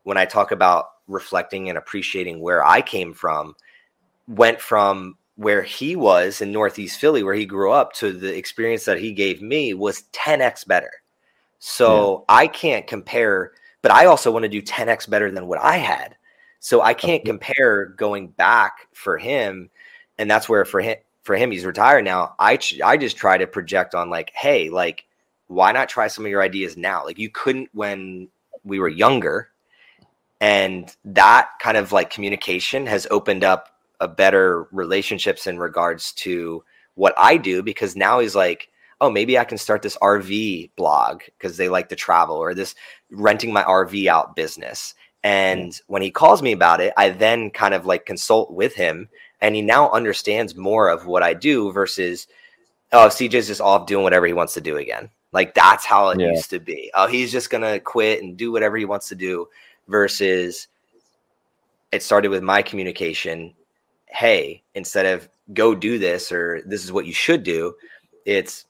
[0.02, 3.54] when I talk about reflecting and appreciating where I came from,
[4.28, 8.84] went from where he was in Northeast Philly, where he grew up, to the experience
[8.84, 10.90] that he gave me was 10x better.
[11.58, 15.76] So I can't compare, but I also want to do 10x better than what I
[15.76, 16.16] had.
[16.60, 19.70] So I can't compare going back for him.
[20.18, 22.34] And that's where for him, for him, he's retired now.
[22.38, 25.04] I ch- I just try to project on like, hey, like,
[25.48, 27.04] why not try some of your ideas now?
[27.04, 28.28] Like you couldn't when
[28.64, 29.50] we were younger,
[30.40, 36.64] and that kind of like communication has opened up a better relationships in regards to
[36.94, 38.68] what I do because now he's like,
[39.00, 42.74] oh, maybe I can start this RV blog because they like to travel or this
[43.10, 44.94] renting my RV out business.
[45.22, 49.08] And when he calls me about it, I then kind of like consult with him
[49.40, 52.26] and he now understands more of what I do versus,
[52.92, 55.10] oh, CJ's just off doing whatever he wants to do again.
[55.32, 56.30] Like that's how it Yeah.
[56.30, 56.90] used to be.
[56.94, 59.48] Oh, he's just going to quit and do whatever he wants to do
[59.88, 60.68] versus
[61.92, 63.54] it started with my communication.
[64.06, 67.74] Hey, instead of go do this or this is what you should do,
[68.24, 68.64] it's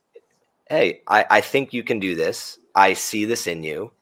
[0.69, 2.59] hey, I, I think you can do this.
[2.75, 3.93] I see this in you.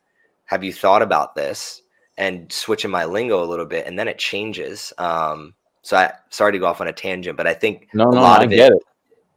[0.47, 1.83] Have you thought about this?
[2.17, 4.93] And switching my lingo a little bit, and then it changes.
[4.99, 8.13] Um, so I sorry to go off on a tangent, but I think No, a
[8.13, 8.83] lot I of get it.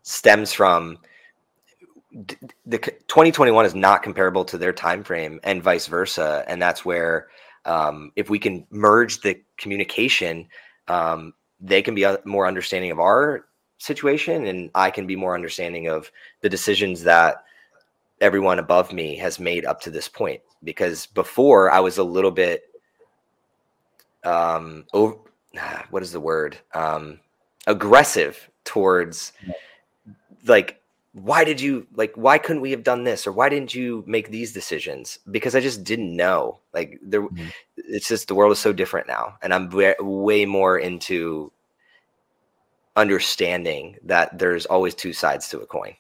[0.03, 0.99] stems from
[2.25, 6.85] d- the 2021 is not comparable to their time frame and vice versa and that's
[6.85, 7.27] where
[7.65, 10.47] um, if we can merge the communication
[10.87, 13.45] um, they can be uh, more understanding of our
[13.79, 16.11] situation and i can be more understanding of
[16.41, 17.43] the decisions that
[18.19, 20.41] everyone above me has made up to this point.
[20.63, 22.63] Because before i was a little bit
[24.23, 25.15] um over,
[25.91, 26.57] what is the word?
[26.73, 27.19] Um
[27.67, 29.33] aggressive towards
[30.45, 30.81] like
[31.13, 33.27] why did you like why couldn't we have done this?
[33.27, 35.19] Or why didn't you make these decisions?
[35.29, 36.59] Because i just didn't know.
[36.73, 37.51] Like there Mhm.
[37.77, 41.51] it's just the world is so different now and i'm way, way more into
[42.97, 45.95] understanding that there's always two sides to a coin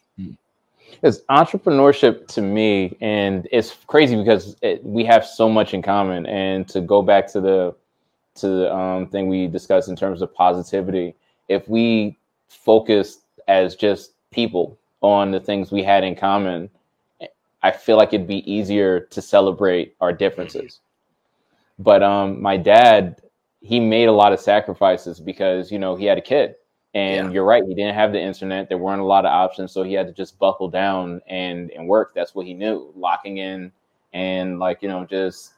[0.89, 6.25] Because entrepreneurship to me, and it's crazy because it, we have so much in common.
[6.25, 7.75] And to go back to the
[8.35, 11.15] to the um, thing we discussed in terms of positivity,
[11.49, 16.69] if we focus as just people on the things we had in common,
[17.63, 20.79] I feel like it'd be easier to celebrate our differences.
[21.79, 23.21] But um, my dad,
[23.61, 26.55] he made a lot of sacrifices because you know he had a kid,
[26.97, 27.33] and Yeah.
[27.33, 28.69] you're right, he didn't have the internet.
[28.69, 31.87] There weren't a lot of options, so he had to just buckle down and and
[31.87, 32.13] work.
[32.15, 33.71] That's what he knew, locking in
[34.13, 35.53] and like you know just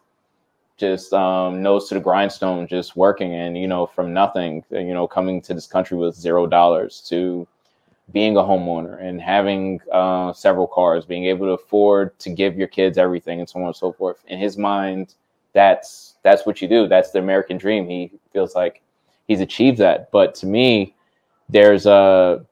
[0.77, 5.07] just um, nose to the grindstone, just working and you know from nothing, you know
[5.07, 7.47] coming to this country with zero dollars to
[8.11, 12.67] being a homeowner and having uh, several cars, being able to afford to give your
[12.67, 14.23] kids everything and so on and so forth.
[14.27, 15.15] In his mind,
[15.53, 16.87] that's that's what you do.
[16.87, 17.87] That's the American dream.
[17.87, 18.81] He feels like
[19.27, 20.11] he's achieved that.
[20.11, 20.95] But to me,
[21.49, 22.45] there's a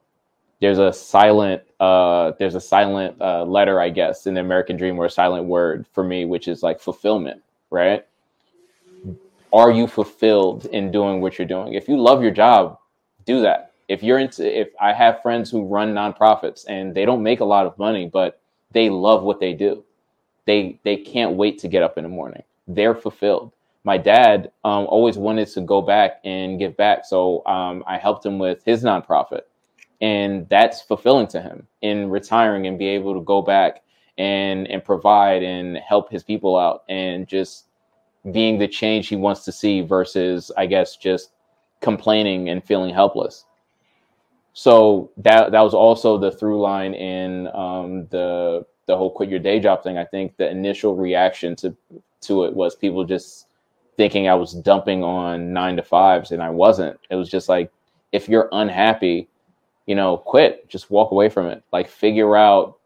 [0.61, 4.99] there's a silent uh, there's a silent uh, letter, I guess, in the American dream
[4.99, 8.05] or a silent word for me, which is like fulfillment, right?
[9.53, 11.73] are you fulfilled in doing what you're doing?
[11.73, 12.77] If you love your job,
[13.25, 13.71] do that.
[13.87, 17.45] If you're into, if I have friends who run nonprofits and they don't make a
[17.45, 18.41] lot of money, but
[18.71, 19.83] they love what they do,
[20.45, 22.43] they they can't wait to get up in the morning.
[22.67, 23.53] They're fulfilled.
[23.87, 28.25] My dad um, always wanted to go back and give back, so um, I helped
[28.25, 29.43] him with his nonprofit,
[30.01, 33.83] and that's fulfilling to him in retiring and be able to go back
[34.17, 37.67] and and provide and help his people out and just
[38.33, 41.31] being the change he wants to see versus I guess just
[41.79, 43.45] complaining and feeling helpless.
[44.51, 49.39] So that that was also the through line in um, the the whole quit your
[49.39, 49.97] day job thing.
[49.97, 51.73] I think the initial reaction to
[52.23, 53.46] to it was people just
[53.97, 56.99] thinking I was dumping on nine to fives, and I wasn't.
[57.09, 57.71] It was just like
[58.11, 59.27] if you're unhappy,
[59.85, 60.69] you know, quit.
[60.69, 61.63] Just walk away from it.
[61.73, 62.77] Like figure out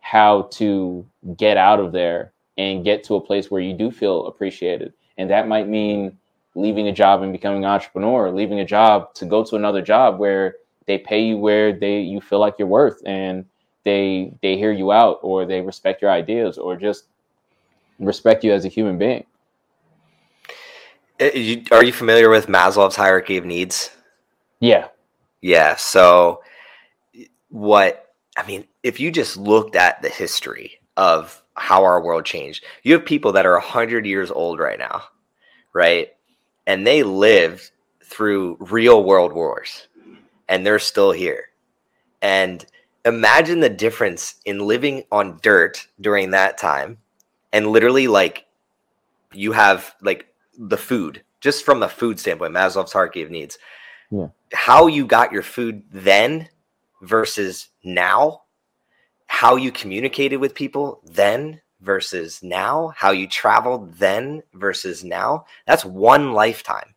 [0.00, 1.04] how to
[1.36, 4.92] get out of there and get to a place where you do feel appreciated.
[5.16, 6.16] And that might mean
[6.54, 10.18] leaving a job and becoming an entrepreneur, leaving a job to go to another job
[10.18, 10.56] where
[10.86, 13.44] they pay you where they you feel like you're worth and
[13.84, 17.04] they they hear you out or they respect your ideas or just
[17.98, 19.24] respect you as a human being.
[21.18, 23.90] Eh, you- Are you familiar with Maslow's hierarchy of needs?
[24.60, 24.88] Yeah.
[25.40, 25.76] Yeah.
[25.76, 26.42] So,
[27.48, 32.64] what I mean, if you just looked at the history of how our world changed,
[32.82, 35.02] you have people that are 100 years old right now,
[35.72, 36.14] right?
[36.66, 37.70] And they lived
[38.04, 39.88] through real world wars
[40.48, 41.46] and they're still here.
[42.22, 42.64] And
[43.04, 46.98] imagine the difference in living on dirt during that time
[47.52, 48.46] and literally like
[49.32, 50.26] you have like
[50.58, 53.58] the food just from the food standpoint maslow's hierarchy of needs.
[54.10, 54.28] Yeah.
[54.52, 56.48] how you got your food then
[57.02, 58.42] versus now
[59.26, 65.84] how you communicated with people then versus now how you traveled then versus now that's
[65.84, 66.94] one lifetime.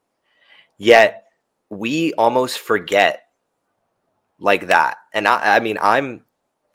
[0.78, 1.26] Yet
[1.70, 3.28] we almost forget
[4.40, 4.98] like that.
[5.14, 6.24] And i i mean i'm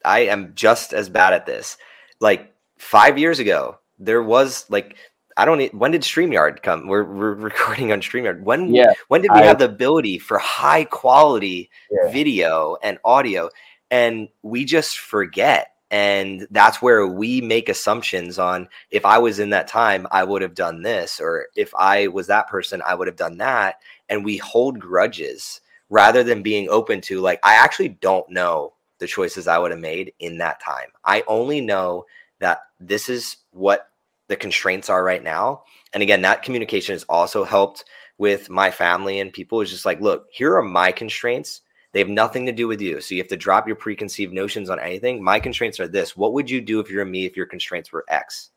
[0.05, 1.79] i am just as bad at this.
[2.21, 4.97] Like five years ago there was like
[5.37, 6.87] i don't e- when did streamyard come?
[6.89, 8.43] We're, we're recording on streamyard.
[8.43, 8.93] When Yeah.
[9.09, 12.11] when did we I- have the ability for high quality Yeah.
[12.11, 13.51] video and audio?
[13.91, 15.73] And we just forget.
[15.93, 20.43] And that's where we make assumptions on if i was in that time i would
[20.43, 23.77] have done this or if i was that person i would have done that.
[24.09, 29.07] And we hold grudges rather than being open to like i actually don't know the
[29.07, 30.89] choices i would have made in that time.
[31.05, 32.07] I only know
[32.41, 33.89] that this is what
[34.29, 35.63] the constraints are right now.
[35.93, 37.85] And again that communication has also helped
[38.19, 39.61] with my family and people.
[39.61, 41.63] Is just like look here are my constraints.
[41.93, 43.01] They have nothing to do with you.
[43.01, 45.23] So you have to drop your preconceived notions on anything.
[45.23, 46.17] My constraints are this.
[46.17, 48.51] What would you do if you're me if your constraints were x?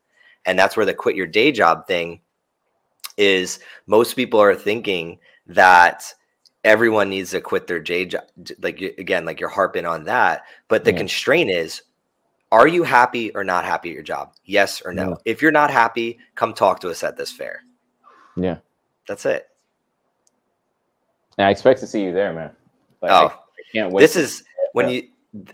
[0.46, 2.20] And that's where the quit your day job thing
[3.18, 3.60] is.
[3.88, 6.14] Most people are thinking that
[6.66, 8.24] everyone needs to quit their day job
[8.60, 10.44] like again like you're harping on that.
[10.68, 10.98] But the Yeah.
[10.98, 11.84] constraint is
[12.52, 15.16] are you happy or not happy at your job yes or no Yeah.
[15.26, 17.62] if you're not happy come talk to us at this fair
[18.36, 18.58] Yeah.
[19.08, 19.48] that's it
[21.38, 22.52] And I expect to see you there, man.
[23.02, 23.16] Like, Oh.
[23.16, 24.02] I, I can't wait.
[24.02, 24.44] this is
[24.74, 25.04] when you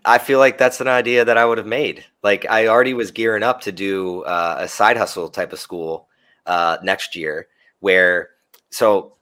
[0.06, 3.12] i feel like that's an idea that i would have made like i already was
[3.12, 6.08] gearing up to do uh, a side hustle type of school
[6.46, 7.48] uh, next year
[7.82, 8.30] where
[8.70, 9.18] so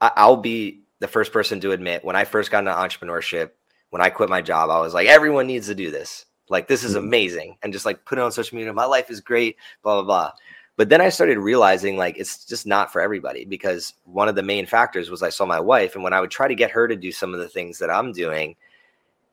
[0.00, 3.50] I, i'll be the first person to admit when i first got into entrepreneurship
[3.90, 6.84] when i quit my job i was like everyone needs to do this like this
[6.84, 6.98] is Mhm.
[6.98, 10.02] amazing and just like put it on social media my life is great blah blah
[10.02, 10.32] blah
[10.76, 14.42] but then i started realizing like it's just not for everybody because one of the
[14.42, 16.86] main factors was i saw my wife and when i would try to get her
[16.86, 18.54] to do some of the things that i'm doing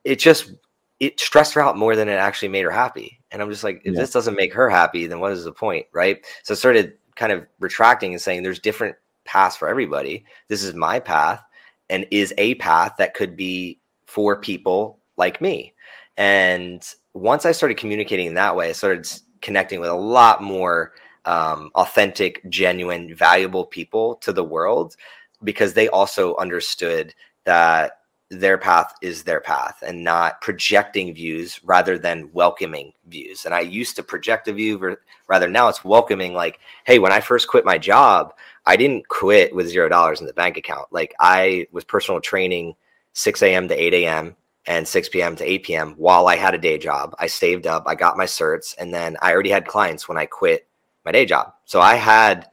[0.04, 0.54] it just
[1.00, 3.20] it stressed her out more than it actually made her happy.
[3.32, 4.02] And I'm just like, if Yeah.
[4.02, 6.24] this doesn't make her happy, then what is the point, right?
[6.44, 8.96] So I started kind of retracting and saying there's different
[9.26, 10.24] paths for everybody.
[10.48, 11.42] This is my path
[11.90, 15.74] and is a path that could be for people like me.
[16.16, 19.08] And once I started communicating that way, I started
[19.42, 20.94] connecting with a lot more
[21.26, 24.96] um, authentic, genuine, valuable people to the world
[25.44, 27.14] because they also understood
[27.46, 28.00] that
[28.30, 33.46] their path is their path and not projecting views rather than welcoming views.
[33.46, 34.98] And I used to project a view,
[35.28, 36.34] rather now it's welcoming.
[36.34, 38.34] Like, hey, when I first quit my job,
[38.66, 40.88] I didn't quit with zero dollars in the bank account.
[40.92, 42.76] Like, I was personal training
[43.14, 43.68] 6 a.m.
[43.68, 44.36] to 8 a.m.
[44.66, 45.36] and 6 p.m.
[45.36, 45.94] to 8 p.m.
[45.98, 47.16] while I had a day job.
[47.20, 50.26] I saved up, I got my certs, and then I already had clients when I
[50.26, 50.68] quit
[51.06, 51.54] my day job.
[51.66, 52.48] So I had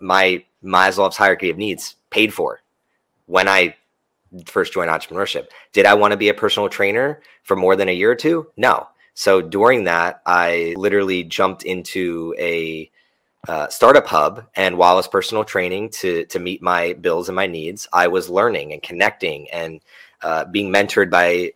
[0.00, 2.60] my Maslow's hierarchy of needs paid for
[3.26, 3.74] when I
[4.46, 5.48] first joined entrepreneurship.
[5.72, 8.50] Did I want to be a personal trainer for more than a year or two?
[8.56, 8.88] No.
[9.14, 12.90] So during that, I literally jumped into a
[13.46, 17.36] uh, startup hub, and while I was personal training to to meet my bills and
[17.36, 19.80] my needs, I was learning and connecting and
[20.22, 21.52] uh, being mentored by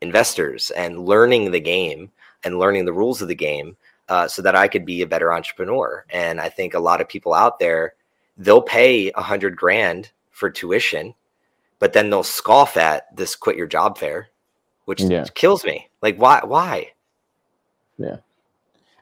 [0.00, 2.10] investors and learning the game
[2.44, 3.76] and learning the rules of the game
[4.08, 6.04] uh, so that I could be a better entrepreneur.
[6.10, 7.94] And I think a lot of people out there
[8.36, 11.14] they'll pay a hundred grand for tuition,
[11.80, 14.28] but then they'll scoff at this quit your job fair,
[14.84, 15.24] which Yeah.
[15.34, 15.88] kills me.
[16.00, 16.40] Like why?
[16.44, 16.92] Why?
[17.98, 18.18] Yeah.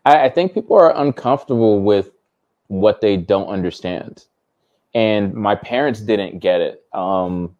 [0.06, 2.10] I, I think people are uncomfortable with
[2.68, 4.24] what they don't understand.
[4.94, 6.84] And my parents didn't get it.
[6.94, 7.54] Um,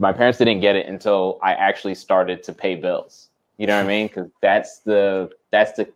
[0.00, 3.28] my parents didn't get it until I actually started to pay bills.
[3.58, 4.06] You know what I mean?
[4.06, 5.92] Because that's the that's the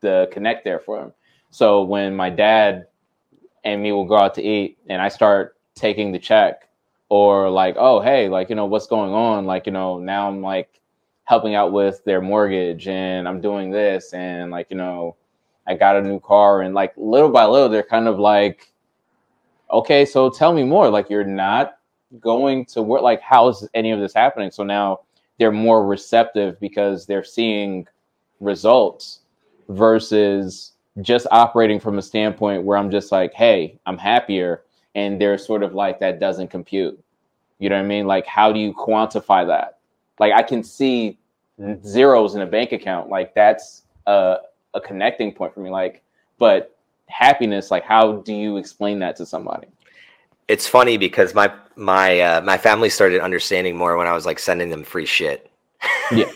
[0.00, 1.12] the connect there for them.
[1.50, 2.86] So when my dad
[3.64, 6.68] and me will go out to eat, and I start taking the check,
[7.08, 9.44] or like, oh hey, like you know what's going on?
[9.44, 10.80] Like you know now I'm like
[11.24, 15.16] helping out with their mortgage, and I'm doing this, and like you know
[15.66, 18.72] I got a new car, and like little by little they're kind of like,
[19.72, 20.88] okay, so tell me more.
[20.90, 21.77] Like you're not
[22.20, 23.02] going to work.
[23.02, 24.50] Like how is any of this happening?
[24.50, 25.00] So now
[25.38, 27.86] they're more receptive because they're seeing
[28.40, 29.20] results
[29.68, 34.62] versus just operating from a standpoint where I'm just like, hey, I'm happier.
[34.94, 36.98] And they're sort of like, that doesn't compute.
[37.58, 38.06] You know what I mean?
[38.06, 39.78] Like, how do you quantify that?
[40.18, 41.18] Like, I can see
[41.84, 43.08] zeros in a bank account.
[43.08, 44.38] Like, that's a,
[44.74, 45.70] a connecting point for me.
[45.70, 46.02] Like,
[46.38, 49.68] but happiness, like, how do you explain that to somebody?
[50.48, 54.38] It's funny because my my uh, my family started understanding more when I was like
[54.38, 55.50] sending them free shit.
[56.10, 56.30] Yeah.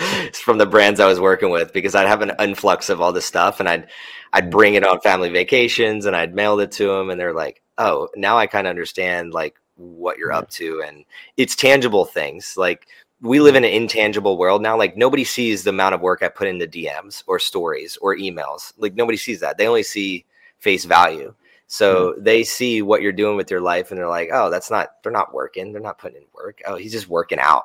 [0.00, 3.12] It's from the brands I was working with because I'd have an influx of all
[3.12, 3.88] this stuff and I'd
[4.32, 7.62] I'd bring it on family vacations and I'd mail it to them and they're like,
[7.78, 11.04] "Oh, now I kind of understand like what you're up to and
[11.36, 12.56] it's tangible things.
[12.56, 12.86] Like
[13.20, 14.76] we live in an intangible world now.
[14.76, 18.72] Like nobody sees the amount of work I put into DMs or stories or emails.
[18.76, 19.58] Like nobody sees that.
[19.58, 20.26] They only see
[20.58, 21.34] face value.
[21.66, 24.90] So they see what you're doing with your life and they're like, oh, that's not,
[25.02, 25.72] they're not working.
[25.72, 26.62] They're not putting in work.
[26.66, 27.64] Oh, he's just working out.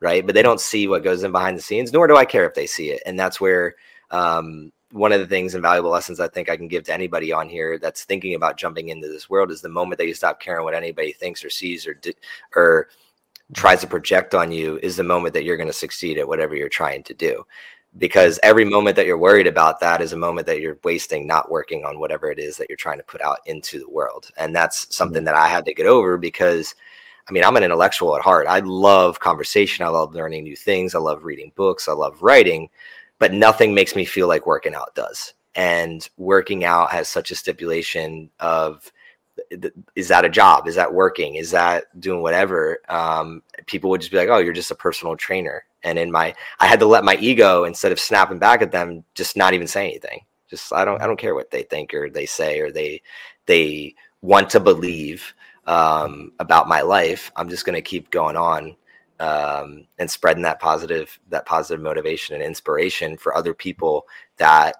[0.00, 0.24] Right.
[0.24, 2.54] But they don't see what goes in behind the scenes, nor do I care if
[2.54, 3.02] they see it.
[3.06, 3.76] And that's where
[4.10, 7.32] um, one of the things and valuable lessons I think I can give to anybody
[7.32, 10.40] on here that's thinking about jumping into this world is the moment that you stop
[10.40, 12.14] caring what anybody thinks or sees or, di-
[12.56, 12.88] or
[13.54, 16.54] tries to project on you is the moment that you're going to succeed at whatever
[16.54, 17.44] you're trying to do
[17.98, 21.50] because every moment that you're worried about that is a moment that you're wasting not
[21.50, 24.30] working on whatever it is that you're trying to put out into the world.
[24.38, 26.74] And that's something that i had to get over because
[27.28, 28.46] i mean i'm an intellectual at heart.
[28.48, 29.84] I love conversation.
[29.84, 30.94] I love learning new things.
[30.94, 31.88] I love reading books.
[31.88, 32.70] I love writing
[33.22, 35.34] but nothing makes me feel like working out does.
[35.54, 38.90] And working out has such a stipulation of
[39.94, 40.66] is that a job?
[40.66, 41.36] Is that working?
[41.36, 42.80] Is that doing whatever?
[42.88, 46.34] Um, people would just be like oh you're just a personal trainer and in my
[46.60, 49.66] i had to let my ego instead of snapping back at them just not even
[49.66, 50.20] say anything.
[50.48, 53.02] Just i don't i don't care what they think or they say or they
[53.46, 55.34] they want to believe
[55.66, 57.30] um, about my life.
[57.36, 58.76] I'm just going to keep going on
[59.20, 64.06] um, and spreading that positive that positive motivation and inspiration for other people
[64.38, 64.76] that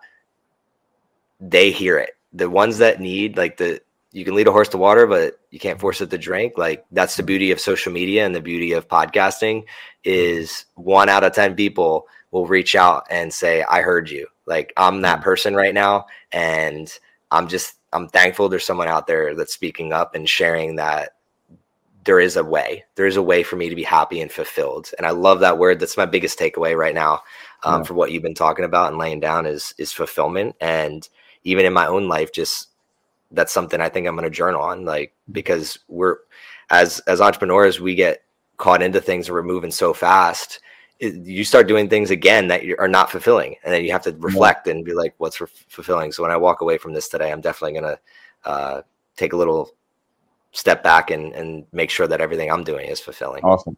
[1.41, 2.17] they hear it.
[2.33, 3.81] The ones that need like the
[4.13, 6.85] you can lead a horse to water but you can't force it to drink like
[6.93, 9.65] that's the beauty of social media and the beauty of podcasting
[10.05, 14.27] is one out of 10 people will reach out and say, I heard you.
[14.47, 16.07] Like I'm that person right now.
[16.33, 16.93] And
[17.31, 21.11] I'm just, I'm thankful there's someone out there that's speaking up and sharing that
[22.05, 22.85] there is a way.
[22.97, 24.91] There is a way for me to be happy and fulfilled.
[24.97, 25.79] And I love that word.
[25.79, 27.21] That's my biggest takeaway right now
[27.65, 27.85] um, Yeah.
[27.85, 30.57] for what you've been talking about and laying down is is fulfillment.
[30.61, 31.07] And
[31.45, 32.69] even in my own life, just
[33.33, 36.17] that's something I think I'm going to journal on, like because we're
[36.71, 38.23] as as entrepreneurs, we get
[38.57, 40.61] caught into things and we're moving so fast.
[41.01, 44.03] It, you start doing things again that you are not fulfilling, and then you have
[44.03, 47.09] to reflect and be like, "What's f- fulfilling?" So when I walk away from this
[47.09, 48.83] today, I'm definitely going to uh,
[49.17, 49.71] take a little
[50.53, 53.43] step back and and make sure that everything I'm doing is fulfilling.
[53.45, 53.77] Awesome.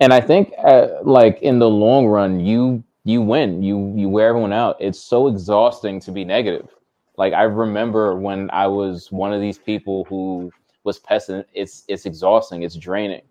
[0.00, 3.62] And I think, uh, like in the long run, you you win.
[3.62, 4.76] You you wear everyone out.
[4.78, 6.68] It's so exhausting to be negative.
[7.16, 10.52] Like I remember when I was one of these people who
[10.84, 11.48] was pessimist.
[11.54, 12.62] It's it's exhausting.
[12.62, 13.22] It's draining.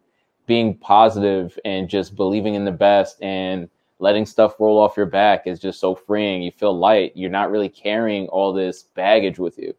[0.47, 3.69] Being positive and just believing in the best and
[3.99, 6.41] letting stuff roll off your back is just so freeing.
[6.41, 7.11] You feel light.
[7.15, 9.73] You're not really carrying all this baggage with you.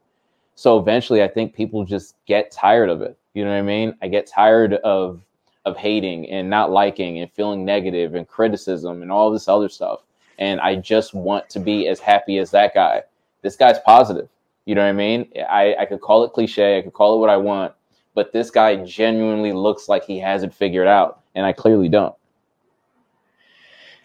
[0.54, 3.18] So eventually, I think people just get tired of it.
[3.34, 3.94] You know what I mean?
[4.02, 5.22] I get tired of
[5.64, 10.00] of hating and not liking and feeling negative and criticism and all this other stuff.
[10.38, 13.02] And I just want to be as happy as that guy.
[13.42, 14.28] This guy's positive.
[14.64, 15.28] You know what I mean?
[15.50, 17.74] I, I could call it cliche, I could call it what I want,
[18.14, 21.20] but this guy genuinely looks like he has it figured out.
[21.34, 22.14] And I clearly don't.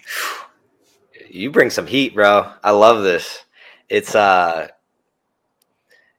[1.29, 2.53] You bring some heat, bro.
[2.63, 3.43] I love this.
[3.89, 4.69] It's uh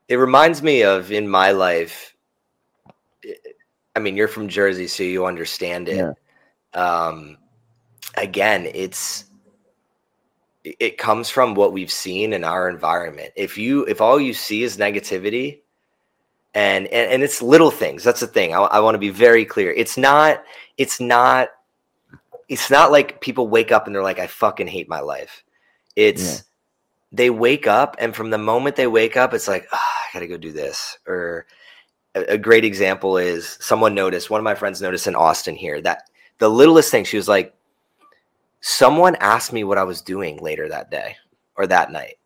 [0.09, 2.15] it reminds me of in my life.
[3.95, 5.97] I mean, you're from Jersey, so you understand it.
[5.97, 6.13] Yeah.
[6.75, 7.37] Um,
[8.17, 9.25] again, it's
[10.65, 13.33] it comes from what we've seen in our environment.
[13.37, 15.61] If you if all you see is negativity,
[16.55, 18.05] and and, and it's little things.
[18.05, 18.55] That's the thing.
[18.55, 19.73] I, I want to be very clear.
[19.73, 20.43] It's not.
[20.77, 21.49] It's not.
[22.49, 25.45] It's not like people wake up and they're like, "I fucking hate my life."
[25.97, 26.41] It's Yeah.
[27.13, 30.27] they wake up, and from the moment they wake up, it's like, "Ah, "I gotta
[30.27, 31.47] go do this." Or
[32.15, 34.31] a great example is someone noticed.
[34.31, 36.05] One of my friends noticed in Austin here that
[36.39, 37.05] the littlest thing.
[37.05, 37.55] She was like,
[38.61, 41.17] "Someone asked me what I was doing later that day
[41.57, 42.19] or that night."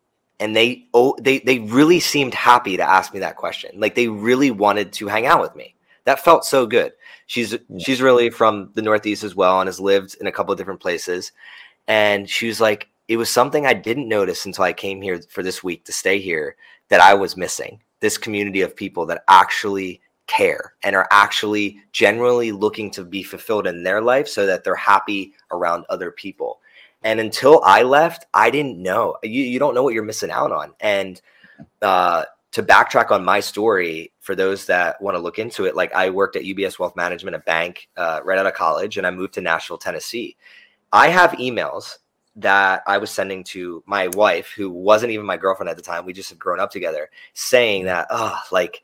[0.43, 3.71] and they oh they they really seemed happy to ask me that question.
[3.79, 5.75] Like they really wanted to hang out with me.
[6.03, 6.91] That felt so good.
[7.27, 10.57] She's she's really from the northeast as well and has lived in a couple of
[10.57, 11.31] different places.
[11.87, 15.43] And she was like it was something i didn't notice until i came here for
[15.43, 16.55] this week to stay here
[16.89, 17.79] that i was missing.
[18.01, 23.67] This community of people that actually care and are actually generally looking to be fulfilled
[23.67, 26.59] in their life so that they're happy around other people
[27.03, 29.17] and until I left, I didn't know.
[29.23, 30.73] You, you don't know what you're missing out on.
[30.79, 31.21] And
[31.81, 35.93] uh, to backtrack on my story, for those that want to look into it, like
[35.93, 39.11] I worked at UBS Wealth Management, a bank uh, right out of college, and I
[39.11, 40.37] moved to Nashville, Tennessee.
[40.93, 41.97] I have emails
[42.37, 46.05] that I was sending to my wife, who wasn't even my girlfriend at the time.
[46.05, 48.81] We just had grown up together, saying that, oh, like,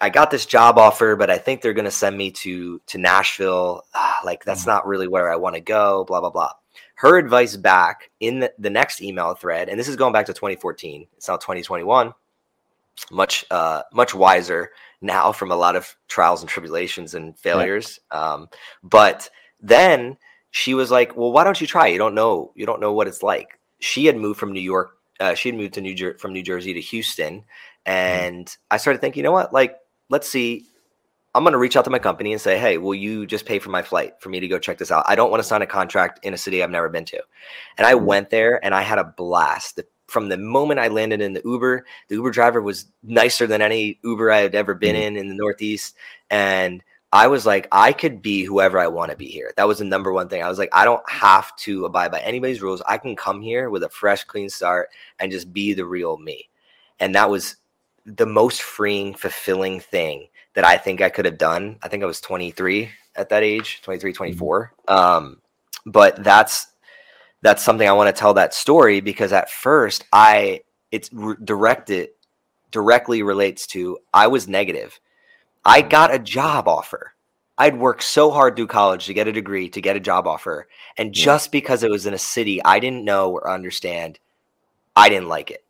[0.00, 2.98] I got this job offer, but I think they're going to send me to to
[2.98, 3.82] Nashville.
[3.94, 6.04] Ah, like that's not really where I want to go.
[6.04, 6.50] Blah blah blah
[6.96, 10.32] her advice back in the, the next email thread, and this is going back to
[10.32, 11.06] 2014.
[11.16, 12.12] It's now 2021.
[13.10, 14.70] Much uh, much wiser
[15.00, 17.98] now from a lot of trials and tribulations and failures.
[18.12, 18.48] Um,
[18.84, 19.28] but
[19.60, 20.16] then
[20.52, 21.88] she was like, "Well, why don't you try?
[21.88, 22.52] You don't know.
[22.54, 24.96] You don't know what it's like." She had moved from New York.
[25.18, 27.44] Uh, she had moved to New Jer- from New Jersey to Houston,
[27.84, 29.52] and I started thinking, you know what?
[29.52, 29.76] Like,
[30.10, 30.66] let's see
[31.34, 33.58] I'm going to reach out to my company and say, hey, will you just pay
[33.58, 35.04] for my flight for me to go check this out?
[35.08, 37.20] I don't want to sign a contract in a city I've never been to.
[37.76, 38.04] And I mm-hmm.
[38.04, 39.80] went there and I had a blast.
[40.06, 43.98] From the moment I landed in the Uber, the Uber driver was nicer than any
[44.04, 45.16] Uber I had ever been mm-hmm.
[45.16, 45.96] in in the Northeast.
[46.30, 49.52] And I was like, I could be whoever I want to be here.
[49.56, 50.42] That was the number one thing.
[50.42, 52.82] I was like, I don't have to abide by anybody's rules.
[52.86, 56.48] I can come here with a fresh, clean start and just be the real me.
[57.00, 57.56] And that was
[58.06, 61.78] the most freeing, fulfilling thing that I think I could have done.
[61.82, 64.74] I think I was 23 at that age, 23, 24.
[64.88, 65.40] Um,
[65.86, 66.68] but that's
[67.42, 72.10] that's something I want to tell that story because at first I it's re- directed
[72.70, 74.98] directly relates to I was negative.
[75.64, 77.12] I got a job offer.
[77.56, 80.66] I'd worked so hard through college to get a degree, to get a job offer,
[80.98, 84.18] and just because it was in a city I didn't know or understand,
[84.96, 85.64] I didn't like it.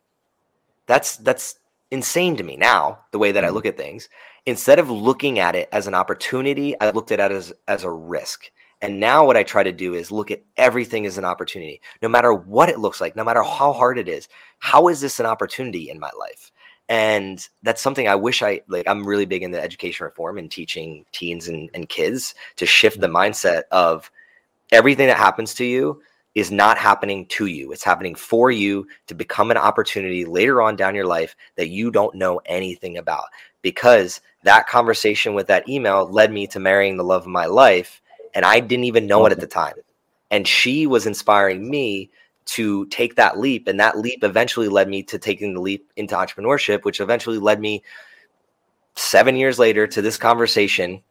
[0.87, 1.59] That's that's
[1.95, 3.53] insane to me now, the way that I Mhm.
[3.53, 4.09] look at things.
[4.45, 7.89] Instead of looking at it as an opportunity, I looked at it as as a
[7.89, 8.51] risk.
[8.81, 12.09] And now what I try to do is look at everything as an opportunity, no
[12.09, 14.27] matter what it looks like, no matter how hard it is.
[14.59, 16.51] How is this an opportunity in my life?
[16.87, 18.87] And that's something I wish I like.
[18.87, 23.07] I'm really big into education reform and teaching teens and, and kids to shift the
[23.07, 24.11] mindset of
[24.71, 26.01] everything that happens to you
[26.35, 27.71] is not happening to you.
[27.71, 31.89] It's happening for you to become an opportunity later on down your life that you
[31.89, 33.25] don't know anything about.
[33.61, 38.01] Because that conversation with that email led me to marrying the love of my life.
[38.33, 39.41] And I didn't even know it at mm-hmm.
[39.41, 39.75] the time.
[40.29, 42.09] And she was inspiring me
[42.47, 43.67] to take that leap.
[43.67, 47.61] And that leap eventually led me to taking the leap into entrepreneurship, which eventually led
[47.61, 47.81] me
[48.95, 51.01] seven years later to this conversation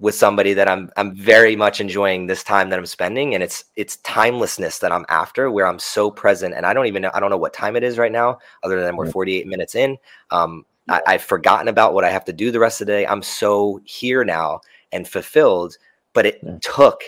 [0.00, 3.64] with somebody that I'm I'm very much enjoying this time that I'm spending and it's
[3.76, 7.20] it's timelessness that I'm after where I'm so present and I don't even know I
[7.20, 9.98] don't know what time it is right now other than we're 48 minutes in.
[10.30, 13.06] Um I, I've forgotten about what I have to do the rest of the day.
[13.06, 15.76] I'm so here now and fulfilled
[16.14, 16.58] but it Yeah.
[16.62, 17.02] took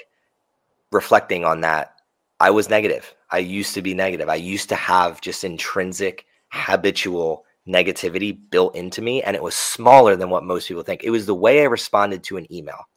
[0.90, 1.94] reflecting on that.
[2.40, 3.14] I was negative.
[3.30, 4.28] I used to be negative.
[4.28, 10.16] I used to have just intrinsic habitual negativity built into me and it was smaller
[10.16, 11.04] than what most people think.
[11.04, 12.88] It was the way I responded to an email.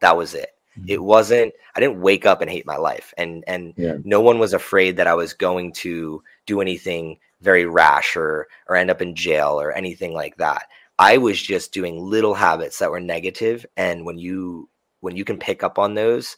[0.00, 0.50] That was it.
[0.86, 1.04] It mm-hmm.
[1.04, 3.96] wasn't I didn't wake up and hate my life and and Yeah.
[4.04, 8.76] no one was afraid that I was going to do anything very rash or or
[8.76, 10.68] end up in jail or anything like that.
[10.98, 14.68] I was just doing little habits that were negative and when you
[15.00, 16.36] when you can pick up on those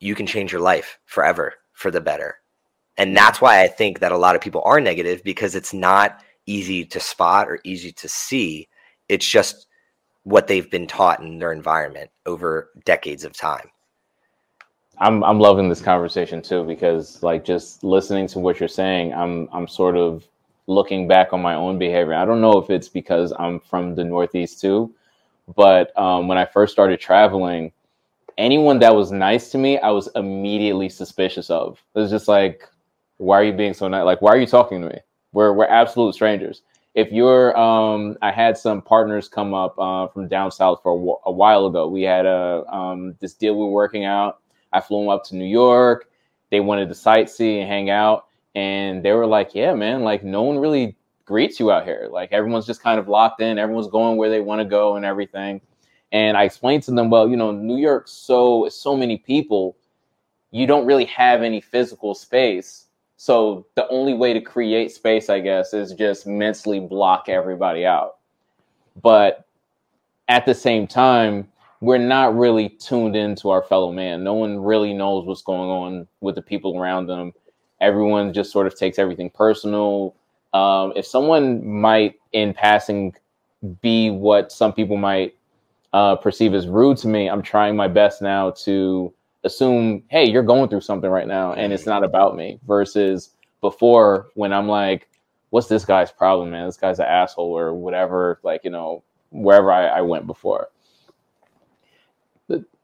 [0.00, 2.36] you can change your life forever for the better.
[2.96, 6.20] And that's why I think that a lot of people are negative because it's not
[6.48, 8.68] easy to spot or easy to see.
[9.08, 9.66] It's just
[10.24, 13.70] what they've been taught in their environment over decades of time.
[15.00, 19.48] I'm I'm loving this conversation too because like just listening to what you're saying, I'm
[19.52, 20.26] I'm sort of
[20.66, 22.14] looking back on my own behavior.
[22.14, 24.92] I don't know if it's because I'm from the Northeast too,
[25.56, 27.72] but um, when I first started traveling,
[28.36, 31.82] anyone that was nice to me, I was immediately suspicious of.
[31.94, 32.68] It was just like,
[33.18, 34.04] why are you being so nice?
[34.04, 34.98] Like, why are you talking to me?
[35.32, 36.62] We're we're absolute strangers.
[36.94, 41.30] If you're, um, I had some partners come up uh, from down south for a,
[41.30, 41.86] while ago.
[41.88, 44.40] We had a um, this deal we were working out.
[44.72, 46.08] I flew them up to New York.
[46.50, 50.42] They wanted to sightsee and hang out, and they were like, "Yeah, man, like no
[50.42, 52.08] one really greets you out here.
[52.10, 53.58] Like everyone's just kind of locked in.
[53.58, 55.60] Everyone's going where they want to go and everything."
[56.10, 59.76] And I explained to them, well, you know, New York so so many people,
[60.50, 62.87] you don't really have any physical space.
[63.20, 68.18] So the only way to create space, I guess, is just mentally block everybody out.
[69.02, 69.44] But
[70.28, 71.48] at the same time,
[71.80, 74.22] we're not really tuned into our fellow man.
[74.22, 77.32] No one really knows what's going on with the people around them.
[77.80, 80.14] Everyone just sort of takes everything personal.
[80.54, 83.16] Um, if someone might, in passing,
[83.80, 85.34] be what some people might
[85.92, 89.12] uh, perceive as rude to me, I'm trying my best now to
[89.44, 92.58] assume, hey, you're going through something right now, and it's not about me.
[92.66, 93.30] Versus
[93.60, 95.08] before, when I'm like,
[95.50, 96.66] what's this guy's problem, man?
[96.66, 98.40] This guy's an asshole or whatever.
[98.42, 100.68] Like you know, wherever I, I went before.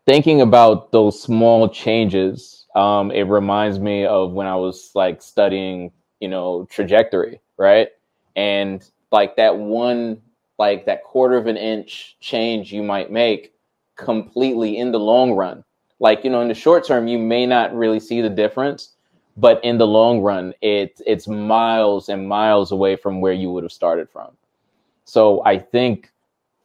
[0.07, 5.93] Thinking about those small changes, um, it reminds me of when I was like studying,
[6.21, 7.89] you know, trajectory, right?
[8.37, 10.21] And like that one
[10.59, 13.55] like that quarter of an inch change you might make
[13.97, 15.65] completely in the long run.
[16.01, 18.95] Like, you know, in the short term, you may not really see the difference,
[19.37, 23.63] but in the long run, it, it's miles and miles away from where you would
[23.63, 24.31] have started from.
[25.05, 26.11] So I think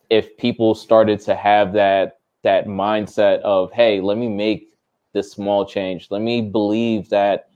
[0.09, 4.69] if people started to have that that mindset of, hey, let me make
[5.11, 7.49] this small change, let me believe that,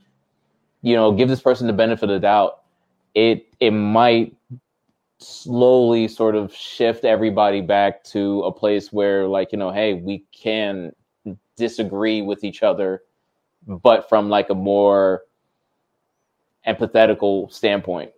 [0.82, 2.60] you know, give this person the benefit of the doubt,
[3.14, 4.36] it it might
[5.18, 10.24] slowly sort of shift everybody back to a place where like you know hey we
[10.32, 10.92] can
[11.56, 13.02] disagree with each other
[13.68, 13.80] mm.
[13.82, 15.22] but from like a more
[16.66, 18.10] empathetical standpoint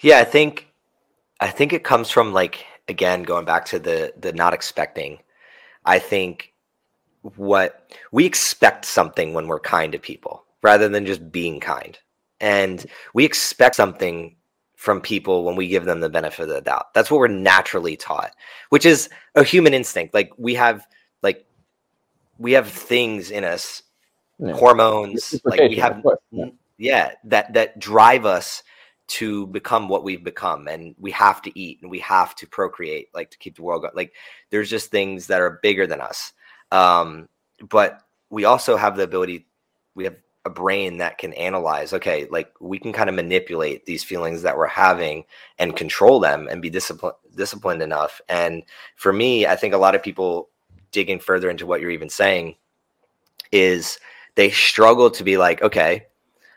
[0.00, 0.68] yeah i think
[1.40, 5.18] i think it comes from like again going back to the the not expecting
[5.84, 6.52] i think
[7.36, 11.98] what we expect something when we're kind to people rather than just being kind
[12.40, 14.36] and we expect something
[14.76, 16.92] from people when we give them the benefit of the doubt.
[16.94, 18.32] That's what we're naturally taught,
[18.68, 20.14] which is a human instinct.
[20.14, 20.86] Like we have
[21.26, 21.44] like
[22.38, 23.82] we have things in us,
[24.38, 24.52] yeah.
[24.52, 26.46] hormones, like we have yeah.
[26.78, 28.62] yeah, that that drive us
[29.08, 33.08] to become what we've become and we have to eat and we have to procreate
[33.14, 33.94] like to keep the world going.
[33.94, 34.12] Like
[34.50, 36.32] there's just things that are bigger than us.
[36.70, 37.28] Um
[37.68, 39.46] but we also have the ability
[39.94, 44.04] we have a brain that can analyze okay like we can kind of manipulate these
[44.04, 45.24] feelings that we're having
[45.58, 48.62] and control them and be disciplined disciplined enough and
[48.94, 50.50] for me i think a lot of people
[50.90, 52.56] digging further into what you're even saying
[53.52, 53.98] is
[54.34, 56.06] they struggle to be like okay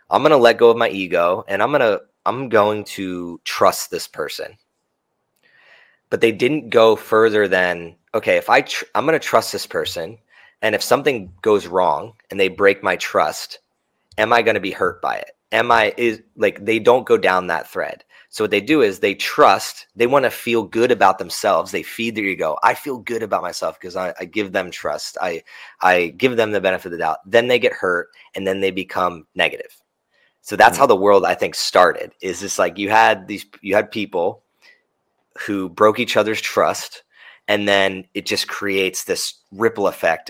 [0.09, 3.39] i'm going to let go of my ego and i'm going to i'm going to
[3.43, 4.57] trust this person
[6.09, 9.67] but they didn't go further than okay if i tr- i'm going to trust this
[9.67, 10.17] person
[10.61, 13.59] and if something goes wrong and they break my trust
[14.19, 15.31] am I going to be hurt by it?
[15.51, 18.03] Am I is like they don't go down that thread.
[18.31, 21.71] So what they do is they trust, they want to feel good about themselves.
[21.71, 22.57] They feed their ego.
[22.61, 25.17] I feel good about myself because I, I, give them trust.
[25.19, 25.43] I
[25.81, 27.17] I give them the benefit of the doubt.
[27.25, 29.75] Then they get hurt and then they become negative.
[30.41, 30.81] So that's mm-hmm.
[30.81, 32.11] how the world I think started.
[32.21, 34.43] Is this like you had these you had people
[35.45, 37.03] who broke each other's trust
[37.47, 40.29] and then it just creates this ripple effect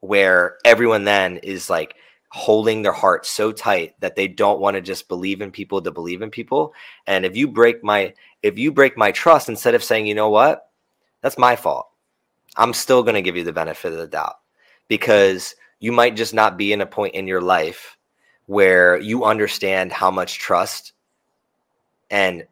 [0.00, 1.94] where everyone then is like
[2.30, 5.90] holding their heart so tight that they don't want to just believe in people to
[5.90, 6.72] believe in people.
[7.06, 10.30] And if you break my if you break my trust instead of saying you know
[10.30, 10.68] what?
[11.22, 11.88] That's my fault.
[12.56, 14.36] I'm still going to give you the benefit of the doubt.
[14.88, 17.96] Because you might just not be in a point in your life
[18.46, 20.92] where you understand how much trust
[22.10, 22.44] and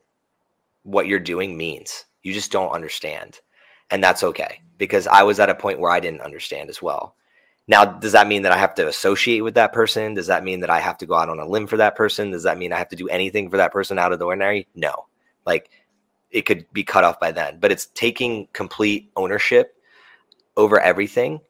[0.82, 2.04] what you're doing means.
[2.22, 3.40] You just don't understand.
[3.90, 7.14] And that's okay because i was at a point where i didn't understand as well
[7.68, 10.14] now, does that mean that I have to associate with that person?
[10.14, 12.30] Does that mean that I have to go out on a limb for that person?
[12.30, 14.66] Does that mean I have to do anything for that person out of the ordinary?
[14.74, 15.06] No.
[15.44, 15.68] Like
[16.30, 19.76] it could be cut off by then, but it's taking complete ownership
[20.56, 21.40] over everything.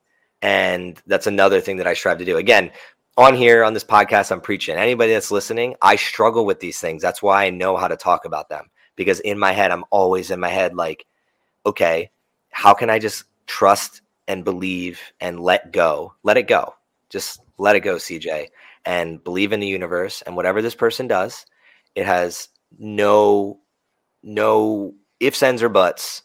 [0.43, 2.37] And that's another thing that I strive to do.
[2.37, 2.73] Again,
[3.17, 4.77] on here on this podcast, I'm preaching.
[4.77, 7.01] Anybody that's listening, I struggle with these things.
[7.01, 10.33] That's why I know how to talk about them because in my head, I'm always
[10.33, 11.07] in my head like,
[11.65, 12.11] okay,
[12.51, 16.15] how can I just trust and believe and let go.
[16.25, 16.75] Let it go.
[17.11, 18.49] Just let it go, CJ,
[18.87, 20.23] and believe in the universe.
[20.23, 21.47] And whatever this person does,
[21.97, 23.61] It has no
[24.23, 26.23] no ifs, ands, or buts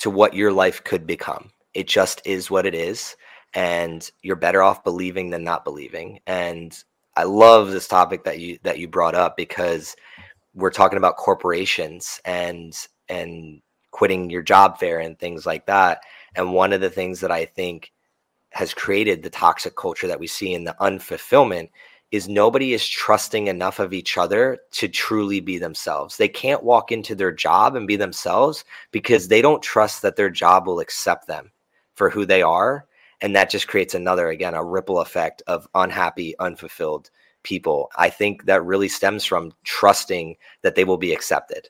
[0.00, 1.50] to what your life could become.
[1.74, 3.16] It just is what it is.
[3.54, 6.20] And you're better off believing than not believing.
[6.26, 6.76] And
[7.16, 9.96] I love this topic that you that you brought up because
[10.54, 12.74] we're talking about corporations and
[13.08, 16.02] and quitting your job fair and things like that.
[16.36, 17.92] And one of the things that I think
[18.50, 21.70] has created the toxic culture that we see in the unfulfillment
[22.10, 26.16] is nobody is trusting enough of each other to truly be themselves.
[26.16, 30.30] They can't walk into their job and be themselves because they don't trust that their
[30.30, 31.50] job will accept them
[31.94, 32.86] for who they are.
[33.20, 37.10] And that just creates another, again, a ripple effect of unhappy, unfulfilled
[37.42, 37.90] people.
[37.96, 41.68] I think that really stems from trusting that they will be accepted.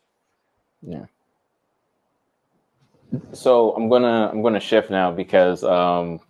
[0.83, 1.07] Yeah.
[3.33, 6.21] So I'm gonna I'm gonna shift now because um,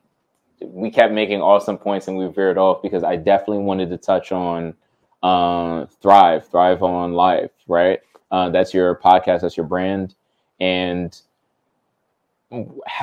[0.60, 4.32] we kept making awesome points and we veered off because I definitely wanted to touch
[4.32, 4.74] on
[5.22, 8.00] uh, Thrive, Thrive on Life, right?
[8.30, 10.14] Uh, that's your podcast, that's your brand,
[10.60, 11.20] and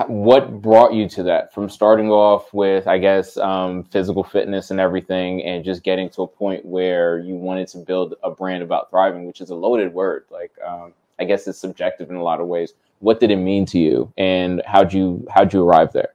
[0.07, 1.53] what brought you to that?
[1.53, 6.23] From starting off with i guess um, physical fitness and everything and just getting to
[6.23, 9.93] a point where you wanted to build a brand about thriving which is a loaded
[9.93, 10.25] word.
[10.29, 13.65] Like um, i guess it's subjective in a lot of ways what did it mean
[13.65, 16.13] to you and how'd you how'd you arrive there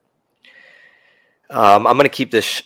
[1.50, 2.62] um, i'm going to keep this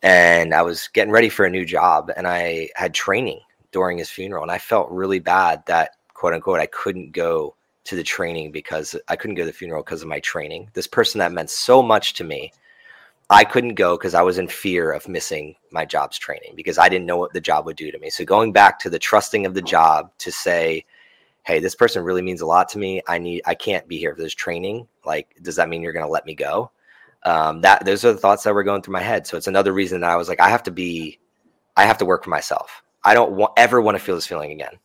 [0.03, 3.39] And I was getting ready for a new job and I had training
[3.71, 4.43] during his funeral.
[4.43, 8.95] And I felt really bad that, quote unquote, I couldn't go to the training because
[9.07, 10.69] I couldn't go to the funeral because of my training.
[10.73, 12.51] This person that meant so much to me
[13.29, 16.89] I couldn't go because I was in fear of missing my job's training because I
[16.89, 18.09] didn't know what the job would do to me.
[18.09, 20.85] So going back to the trusting of the job to say,
[21.43, 23.01] hey, this person really means a lot to me.
[23.07, 24.87] I need I can't be here for this training.
[25.05, 26.69] Like, does that mean you're gonna let me go?
[27.25, 29.25] Um, that those are the thoughts that were going through my head.
[29.25, 31.19] So it's another reason that I was like, I have to be,
[31.77, 32.83] I have to work for myself.
[33.03, 34.77] I don't want, ever want to feel this feeling again.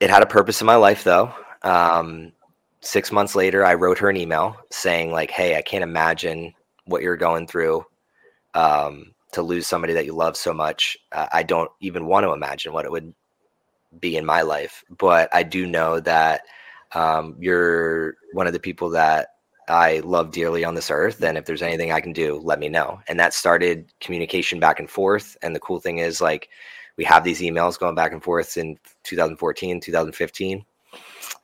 [0.00, 1.32] It had a purpose in my life though.
[1.62, 2.32] Um,
[2.80, 6.52] six months later, I wrote her an email saying like, Hey, I can't imagine
[6.84, 7.84] what you're going through
[8.54, 10.96] um, to lose somebody that you love so much.
[11.12, 13.14] Uh, I don't even want to imagine what it would
[14.00, 16.42] be in my life, but I do know that
[16.94, 19.31] um, you're one of the people that
[19.68, 21.22] I love dearly on this earth.
[21.22, 23.00] And if there's anything I can do, let me know.
[23.08, 25.36] And that started communication back and forth.
[25.42, 26.48] And the cool thing is, like,
[26.96, 30.64] we have these emails going back and forth in 2014, 2015.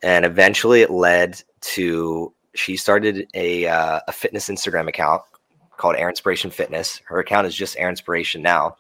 [0.03, 5.23] And eventually it led to she started a, uh, a fitness Instagram account
[5.77, 7.01] called Air Inspiration Fitness.
[7.05, 8.77] Her account is just Air Inspiration now.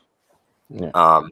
[0.69, 0.91] Yeah.
[0.95, 1.31] Um,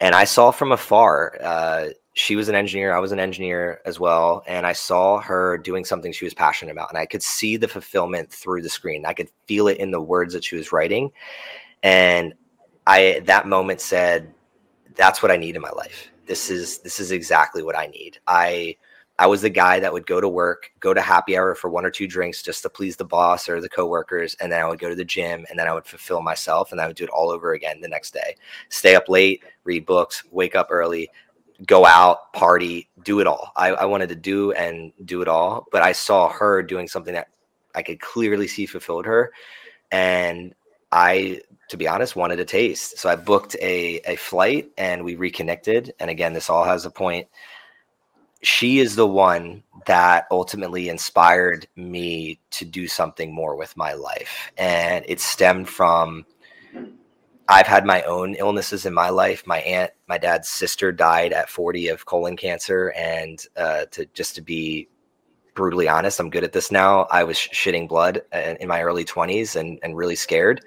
[0.00, 2.94] and I saw from afar, uh, she was an engineer.
[2.94, 4.42] I was an engineer as well.
[4.46, 6.90] And I saw her doing something she was passionate about.
[6.90, 9.06] And I could see the fulfillment through the screen.
[9.06, 11.10] I could feel it in the words that she was writing.
[11.82, 12.34] And
[12.86, 14.34] I, that moment said,
[14.94, 16.10] that's what I need in my life.
[16.26, 18.18] This is, this is exactly what I need.
[18.26, 18.76] I,
[19.18, 21.84] I was the guy that would go to work, go to happy hour for one
[21.84, 24.78] or two drinks just to please the boss or the coworkers, and then I would
[24.78, 27.10] go to the gym and then I would fulfill myself and I would do it
[27.10, 28.36] all over again the next day.
[28.68, 31.10] Stay up late, read books, wake up early,
[31.66, 33.52] go out, party, do it all.
[33.56, 37.14] I, I wanted to do and do it all, but I saw her doing something
[37.14, 37.28] that
[37.74, 39.32] I could clearly see fulfilled her.
[39.90, 40.54] And
[40.90, 42.98] I, to be honest, wanted a taste.
[42.98, 45.94] So I booked a, a flight and we reconnected.
[45.98, 47.28] And again, this all has a point.
[48.42, 54.50] She is the one that ultimately inspired me to do something more with my life.
[54.58, 56.26] And it stemmed from
[57.48, 59.46] I've had my own illnesses in my life.
[59.46, 62.92] My aunt, my dad's sister died at 40 of colon cancer.
[62.96, 64.88] And uh, to just to be
[65.54, 67.06] brutally honest, I'm good at this now.
[67.10, 70.64] I was shitting blood in, in my early 20s and, and really scared,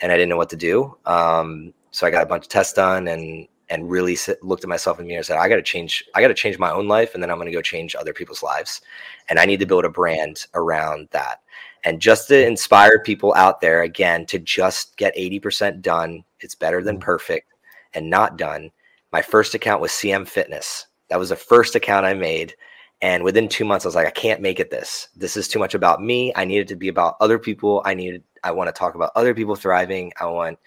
[0.00, 0.96] and I didn't know what to do.
[1.06, 4.68] Um, so I got a bunch of tests done and and really sit, looked at
[4.68, 6.04] myself in the mirror and said, I got to change.
[6.14, 8.12] I got to change my own life, and then I'm going to go change other
[8.12, 8.82] people's lives.
[9.28, 11.40] And I need to build a brand around that
[11.84, 16.82] and just to inspire people out there again to just get 80% done it's better
[16.82, 17.04] than mm-hmm.
[17.04, 17.48] perfect
[17.94, 18.70] and not done.
[19.12, 20.86] My first account was cm fitness.
[21.08, 22.54] That was the first account i made
[23.02, 25.08] and within two months i was like i can't make it this.
[25.16, 26.32] This is too much about me.
[26.36, 27.82] I needed to be about other people.
[27.84, 30.12] I needed i want to talk about other people thriving.
[30.20, 30.58] I want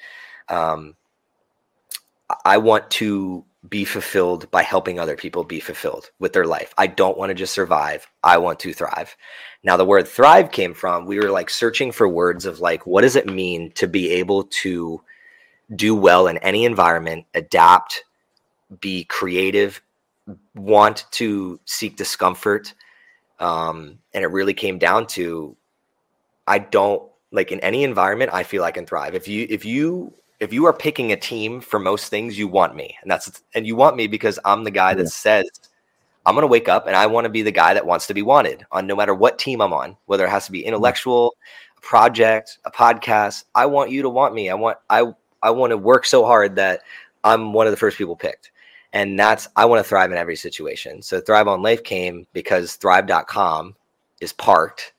[0.50, 0.96] um
[2.44, 6.74] i want to be fulfilled by helping other people be fulfilled with their life.
[6.78, 8.08] I don't want to just survive.
[8.24, 9.16] I want to thrive.
[9.64, 13.02] Now, the word thrive came from we were like searching for words of like, what
[13.02, 15.02] does it mean to be able to
[15.74, 18.04] do well in any environment, adapt,
[18.82, 19.82] be creative,
[20.54, 22.74] want to seek discomfort.
[23.40, 25.56] Um, and it really came down to
[26.48, 29.16] I don't like in any environment, I feel I can thrive.
[29.16, 30.14] If you, if you,
[30.46, 33.66] if you are picking a team for most things, you want me, and that's and
[33.66, 35.10] you want me because I'm the guy that yeah.
[35.10, 35.50] says
[36.26, 38.22] I'm gonna wake up and I want to be the guy that wants to be
[38.22, 41.36] wanted on no matter what team I'm on, whether it has to be intellectual,
[41.78, 43.46] a project, a podcast.
[43.56, 44.52] I want you to want me.
[44.52, 46.82] I want I I want to work so hard that
[47.24, 48.52] I'm one of the first people picked.
[48.94, 51.02] And that's I want to thrive in every situation.
[51.02, 53.76] So Thrive on Life came because thrive.com
[54.22, 54.94] is parked.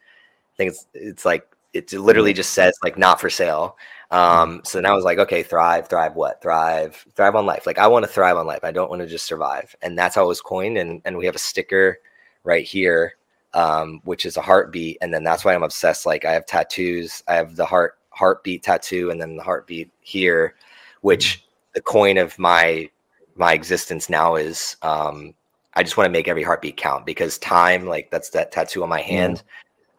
[0.55, 3.76] I think it's it's like it literally just says like not for sale
[4.11, 6.40] um, so now I was like, okay, thrive, thrive what?
[6.40, 7.66] Thrive, thrive on life.
[7.66, 8.62] Like I want to thrive on life.
[8.62, 9.74] I don't want to just survive.
[9.82, 10.78] And that's how it was coined.
[10.78, 11.98] And and we have a sticker
[12.44, 13.16] right here,
[13.54, 14.98] um, which is a heartbeat.
[15.00, 16.07] And then that's why I'm obsessed.
[16.07, 17.22] Like I have tattoos.
[17.26, 20.54] I have the heart heartbeat tattoo and then the heartbeat here,
[21.00, 21.44] which
[21.74, 22.88] the coin of my
[23.34, 25.34] my existence now is um
[25.74, 28.88] I just want to make every heartbeat count because time, like that's that tattoo on
[28.88, 29.42] my hand.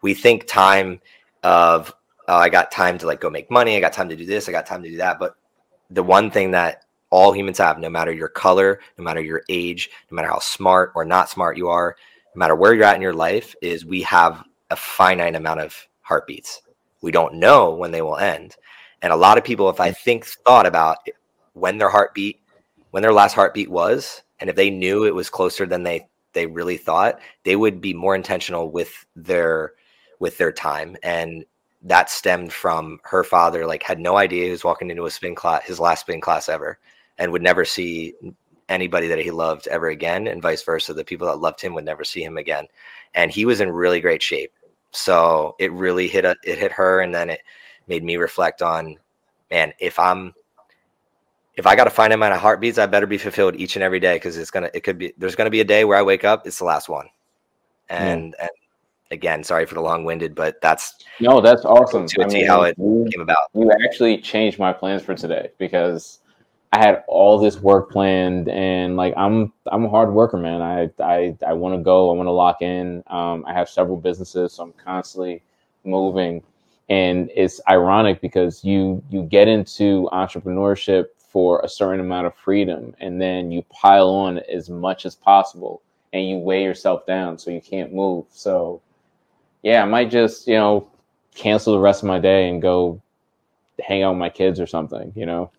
[0.02, 1.00] We think time
[1.44, 1.94] of
[2.28, 3.76] uh, I got time to like go make money.
[3.76, 4.48] I got time to do this.
[4.48, 5.18] I got time to do that.
[5.18, 5.34] But
[5.90, 9.90] the one thing that all humans have, no matter your color, no matter your age,
[10.10, 11.96] no matter how smart or not smart you are,
[12.34, 15.74] no matter where you're at in your life, is we have a finite amount of
[16.02, 16.60] heartbeats.
[17.00, 18.56] We don't know when they will end.
[19.00, 20.98] And a lot of people, if I think thought about
[21.54, 22.40] when their heartbeat,
[22.90, 26.46] when their last heartbeat was, and if they knew it was closer than they they
[26.46, 29.72] really thought, they would be more intentional with their
[30.20, 30.96] with their time.
[31.02, 31.44] And
[31.82, 35.34] that stemmed from her father like had no idea he was walking into a spin
[35.34, 36.78] class his last spin class ever
[37.18, 38.14] and would never see
[38.68, 41.84] anybody that he loved ever again and vice versa the people that loved him would
[41.84, 42.66] never see him again
[43.14, 44.52] and he was in really great shape.
[44.90, 47.40] So it really hit a, it hit her and then it
[47.86, 48.96] made me reflect on
[49.50, 50.34] man if i'm
[51.54, 53.98] if i got to find him a heartbeats i better be fulfilled each and every
[53.98, 56.24] day because it's gonna it could be there's gonna be a day where i wake
[56.24, 57.06] up it's the last one.
[57.88, 58.50] And and
[59.10, 62.06] again, sorry for the long winded, but that's no, that's awesome.
[62.06, 63.48] To I see how it you, came about.
[63.54, 66.20] You actually changed my plans for today because
[66.72, 70.62] I had all this work planned, and like I'm I'm a hard worker, man.
[70.62, 72.10] I I I want to go.
[72.10, 73.02] I want to lock in.
[73.06, 75.42] Um, I have several businesses, so I'm constantly
[75.84, 76.42] moving,
[76.88, 82.94] and it's ironic because you you get into entrepreneurship for a certain amount of freedom,
[83.00, 85.80] and then you pile on as much as possible,
[86.12, 88.26] and you weigh yourself down so you can't move.
[88.30, 88.82] So
[89.62, 90.88] yeah, I might just, you know,
[91.34, 93.00] cancel the rest of my day and go
[93.80, 95.50] hang out with my kids or something, you know.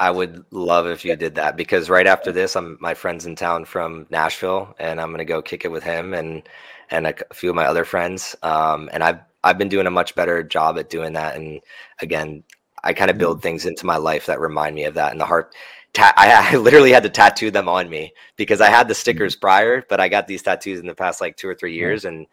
[0.00, 3.36] I would love if you did that because right after this, I'm my friend's in
[3.36, 6.42] town from Nashville, and I'm gonna go kick it with him and
[6.90, 8.34] and a, few of my other friends.
[8.42, 11.36] Um, and I've I've been doing a much better job at doing that.
[11.36, 11.60] And
[12.00, 12.44] again,
[12.84, 13.42] I kind of build mm-hmm.
[13.42, 15.12] things into my life that remind me of that.
[15.12, 15.54] And the heart,
[15.92, 19.34] ta- I, I, literally had to tattoo them on me because I had the stickers
[19.34, 19.40] mm-hmm.
[19.40, 22.26] prior, but I got these tattoos in the past like two or three years, and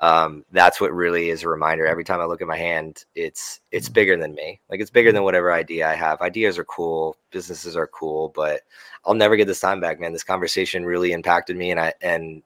[0.00, 1.86] um, that's what really is a reminder.
[1.86, 3.94] Every time I look at my hand, it's it's mm-hmm.
[3.94, 4.60] bigger than me.
[4.68, 6.20] Like it's bigger than whatever idea I have.
[6.20, 8.60] Ideas are cool, businesses are cool, but
[9.04, 10.12] I'll never get this time back, man.
[10.12, 12.42] This conversation really impacted me, and I and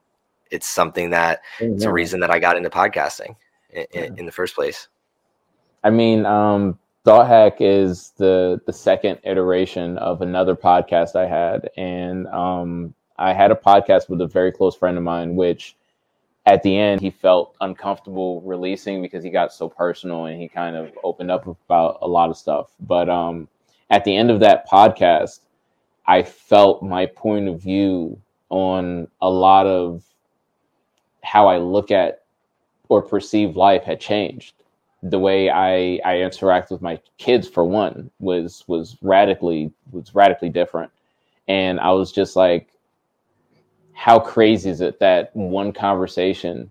[0.49, 3.35] it's something that it's a reason that I got into podcasting
[3.69, 4.09] in, yeah.
[4.17, 4.87] in the first place.
[5.83, 11.69] I mean, um, Thought Hack is the the second iteration of another podcast I had,
[11.75, 15.75] and um, I had a podcast with a very close friend of mine, which
[16.45, 20.75] at the end he felt uncomfortable releasing because he got so personal and he kind
[20.75, 22.71] of opened up about a lot of stuff.
[22.79, 23.47] But um,
[23.89, 25.41] at the end of that podcast,
[26.07, 28.19] I felt my point of view
[28.49, 30.03] on a lot of
[31.23, 32.23] how I look at
[32.89, 34.55] or perceive life had changed.
[35.03, 40.49] The way I, I interact with my kids, for one, was was radically was radically
[40.49, 40.91] different,
[41.47, 42.69] and I was just like,
[43.93, 46.69] how crazy is it that one conversation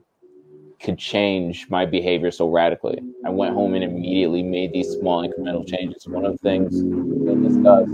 [0.80, 3.00] could change my behavior so radically?
[3.24, 6.06] I went home and immediately made these small incremental changes.
[6.08, 7.92] One of the things we discussed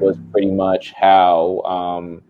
[0.00, 2.22] was pretty much how um,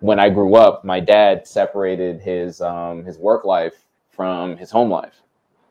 [0.00, 3.74] when I grew up, my dad separated his um, his work life
[4.10, 5.22] from his home life.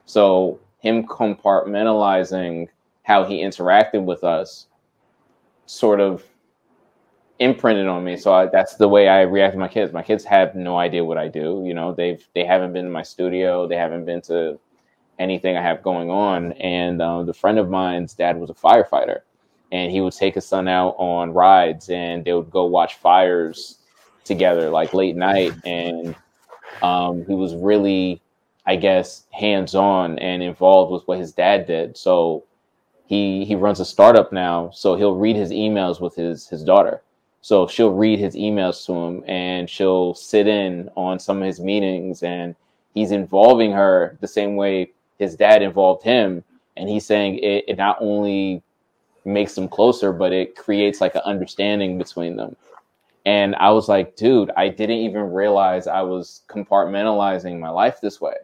[0.06, 2.68] So him compartmentalizing
[3.04, 4.68] how he interacted with us
[5.66, 6.24] sort of
[7.40, 8.18] imprinted on me.
[8.18, 9.94] So I, that's the way I react to my kids.
[9.94, 11.64] My kids have no idea what I do.
[11.66, 13.68] You know, they've they haven't been in my studio.
[13.68, 14.60] They haven't been to
[15.20, 16.54] anything I have going on.
[16.54, 19.20] And um, the friend of mine's dad was a firefighter,
[19.72, 23.80] and he would take his son out on rides, and they would go watch fires
[24.24, 25.54] together, like late night.
[25.66, 26.16] And
[26.82, 28.22] um, he was really,
[28.66, 31.98] I guess, hands on and involved with what his dad did.
[31.98, 32.46] So
[33.08, 34.70] he he runs a startup now.
[34.70, 37.02] So he'll read his emails with his his daughter
[37.46, 41.60] so she'll read his emails to him and she'll sit in on some of his
[41.60, 42.56] meetings and
[42.96, 46.44] he's involving her the same way his dad involved him.
[46.76, 48.64] And he's saying it, it not only
[49.26, 52.56] makes them closer, but it creates like an understanding between them.
[53.28, 58.20] And I was like, dude, I didn't even realize I was compartmentalizing my life this
[58.20, 58.38] way,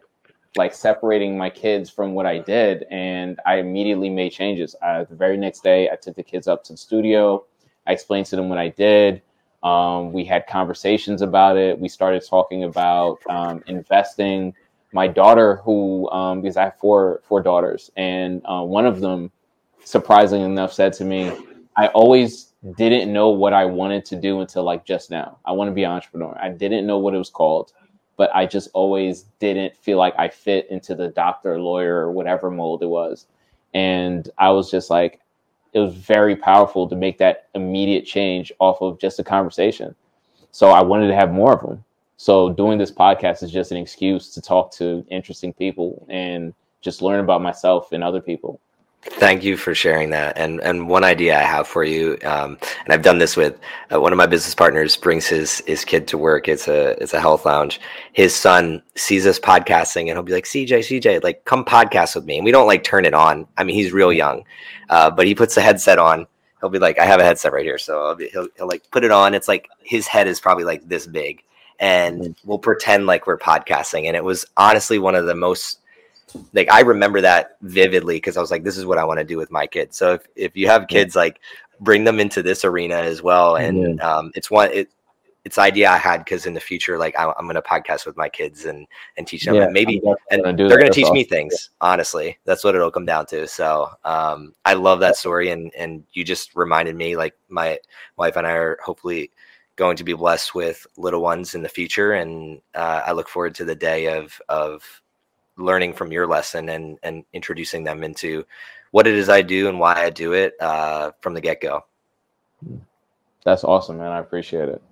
[0.54, 2.84] like separating my kids from what I did.
[2.88, 4.76] And I immediately made changes.
[4.80, 7.44] Uh, the very next day, I took the kids up to the studio.
[7.86, 9.22] I explained to them what I did.
[9.62, 11.78] Um, we had conversations about it.
[11.78, 14.54] We started talking about um, investing.
[14.92, 19.30] My daughter, who um, because I have four four daughters, and uh, one of them,
[19.84, 21.32] surprisingly enough, said to me,
[21.76, 25.38] "I always didn't know what I wanted to do until like just now.
[25.44, 26.36] I want to be an entrepreneur.
[26.40, 27.72] I didn't know what it was called,
[28.16, 32.50] but I just always didn't feel like I fit into the doctor, lawyer, or whatever
[32.50, 33.26] mold it was."
[33.74, 35.21] And I was just like,
[35.72, 39.94] it was very powerful to make that immediate change off of just a conversation.
[40.50, 41.84] So I wanted to have more of them.
[42.18, 47.02] So doing this podcast is just an excuse to talk to interesting people and just
[47.02, 48.60] learn about myself and other people.
[49.04, 50.38] Thank you for sharing that.
[50.38, 53.58] And and one idea I have for you, um, and I've done this with
[53.92, 54.96] uh, one of my business partners.
[54.96, 56.46] Brings his his kid to work.
[56.46, 57.80] It's a it's a health lounge.
[58.12, 62.26] His son sees us podcasting, and he'll be like, "CJ, CJ, like come podcast with
[62.26, 63.48] me." And we don't like turn it on.
[63.56, 64.44] I mean, he's real young,
[64.88, 66.28] uh, but he puts the headset on.
[66.60, 69.02] He'll be like, "I have a headset right here," so be, he'll he'll like put
[69.02, 69.34] it on.
[69.34, 71.42] It's like his head is probably like this big,
[71.80, 72.48] and mm-hmm.
[72.48, 74.06] we'll pretend like we're podcasting.
[74.06, 75.80] And it was honestly one of the most
[76.52, 79.24] like I remember that vividly because I was like, this is what I want to
[79.24, 79.96] do with my kids.
[79.96, 81.40] So if, if you have kids, like
[81.80, 83.56] bring them into this arena as well.
[83.56, 84.88] And um, it's one it
[85.44, 88.16] it's idea I had because in the future, like I, am going to podcast with
[88.16, 91.14] my kids and and teach them, yeah, and maybe and they're going to teach awesome.
[91.14, 91.70] me things.
[91.80, 93.48] Honestly, that's what it'll come down to.
[93.48, 97.78] So um, I love that story, and and you just reminded me, like my
[98.16, 99.30] wife and I are hopefully
[99.74, 103.56] going to be blessed with little ones in the future, and uh, I look forward
[103.56, 105.01] to the day of of
[105.56, 108.44] learning from your lesson and and introducing them into
[108.90, 111.84] what it is I do and why I do it uh, from the get go.
[113.44, 114.12] That's awesome, man.
[114.12, 114.82] I appreciate it.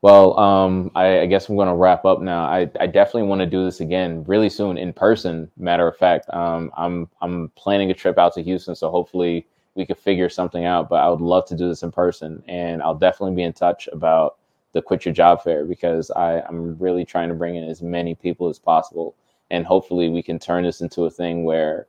[0.00, 2.44] Well, um, I, I, guess I'm going to wrap up now.
[2.44, 5.50] I, I definitely want to do this again really soon in person.
[5.56, 9.84] Matter of fact, um, I'm I'm planning a trip out to Houston, so hopefully we
[9.84, 10.88] could figure something out.
[10.88, 13.88] But I would love to do this in person, and I'll definitely be in touch
[13.92, 14.36] about
[14.72, 18.14] the Quit Your Job Fair because I, I'm really trying to bring in as many
[18.14, 19.16] people as possible
[19.50, 21.86] and hopefully we can turn this into a thing where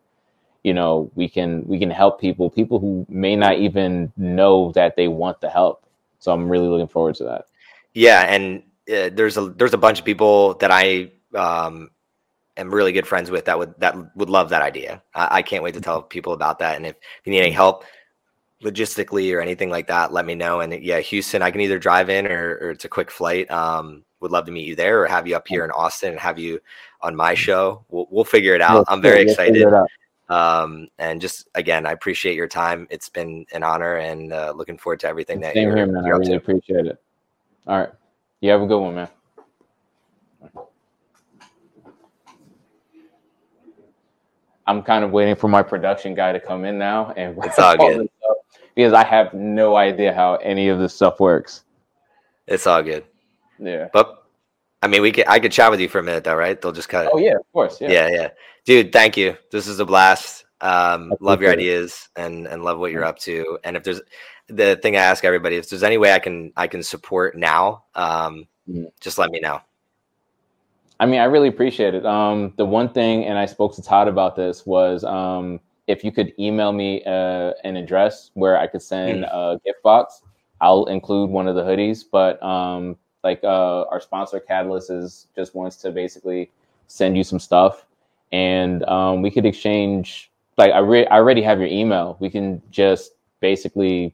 [0.63, 4.95] you know we can we can help people people who may not even know that
[4.95, 5.83] they want the help.
[6.19, 7.45] So i'm really looking forward to that.
[7.93, 11.89] Yeah and uh, there's a there's a bunch of people that i um
[12.57, 15.01] am really good friends with that would that would love that idea.
[15.15, 17.83] I, I can't wait to tell people about that and if you need any help
[18.61, 20.59] logistically or anything like that let me know.
[20.59, 23.49] And yeah houston i can either drive in or, or it's a quick flight.
[23.49, 26.19] Um would love to meet you there or have you up here in austin and
[26.19, 26.59] have you
[27.01, 27.85] on my show.
[27.89, 28.85] We'll, we'll figure it out.
[28.87, 29.65] I'm very excited.
[30.29, 32.87] Um, and just again, I appreciate your time.
[32.91, 36.05] It's been an honor and uh, looking forward to everything that Same you're, here, man.
[36.05, 37.01] You're I really appreciate it.
[37.65, 37.89] All right.
[38.41, 39.09] You have a good one, man.
[44.67, 47.75] I'm kind of waiting for my production guy to come in now and it's all
[47.75, 48.07] good
[48.75, 51.63] because I have no idea how any of this stuff works.
[52.45, 53.03] It's all good.
[53.59, 53.89] Yeah.
[53.93, 54.23] But
[54.81, 56.59] I mean, we could I could chat with you for a minute though, right?
[56.59, 57.11] They'll just cut it.
[57.13, 57.81] Oh yeah, of course.
[57.81, 57.91] Yeah.
[57.91, 58.29] yeah, yeah.
[58.65, 59.35] Dude, thank you.
[59.51, 60.45] This is a blast.
[60.61, 63.59] Um, love your ideas and and love what you're up to.
[63.63, 64.01] And if there's
[64.47, 67.83] the thing I ask everybody, if there's any way I can I can support now,
[67.95, 68.91] um, Mhm.
[68.99, 69.61] just let me know.
[70.99, 72.05] I mean, I really appreciate it.
[72.05, 76.11] Um, the one thing, and I spoke to Todd about this, was um, if you
[76.11, 80.21] could email me uh, an address where I could send a gift box,
[80.59, 82.03] I'll include one of the hoodies.
[82.11, 86.51] But um, like uh, our sponsor, Catalyst, is just wants to basically
[86.87, 87.85] send you some stuff,
[88.31, 90.31] and um, we could exchange.
[90.57, 92.17] Like I, re- I already have your email.
[92.19, 94.13] We can just basically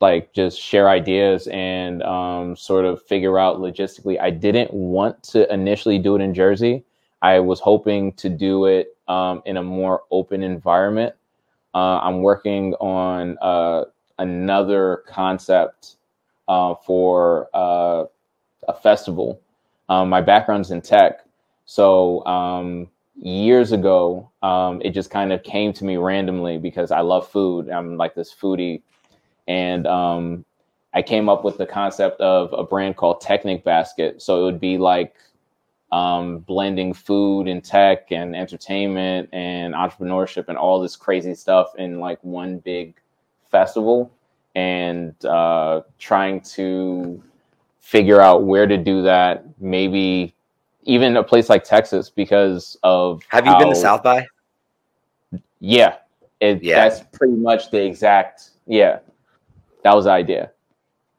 [0.00, 4.20] like just share ideas and um, sort of figure out logistically.
[4.20, 6.84] I didn't want to initially do it in Jersey.
[7.22, 11.14] I was hoping to do it um, in a more open environment.
[11.74, 13.84] Uh, I'm working on uh,
[14.18, 15.96] another concept
[16.48, 18.04] uh, for uh,
[18.68, 19.40] a festival.
[19.88, 21.24] Um, my background's in tech,
[21.64, 22.88] so um,
[23.20, 27.70] years ago, um, it just kind of came to me randomly because I love food.
[27.70, 28.82] I'm like this foodie
[29.48, 30.44] and um,
[30.94, 34.22] I came up with the concept of a brand called Technic Basket.
[34.22, 35.14] So it would be like
[35.92, 42.00] um, blending food and tech and entertainment and entrepreneurship and all this crazy stuff in
[42.00, 42.94] like one big
[43.50, 44.10] festival,
[44.56, 47.22] and uh, trying to
[47.78, 49.44] figure out where to do that.
[49.60, 50.34] Maybe
[50.84, 54.26] even a place like Texas because of Have you been to South by?
[55.60, 55.96] Yeah,
[56.40, 56.88] it, Yeah.
[56.88, 58.50] that's pretty much the exact.
[58.66, 58.98] Yeah,
[59.84, 60.50] that was the idea.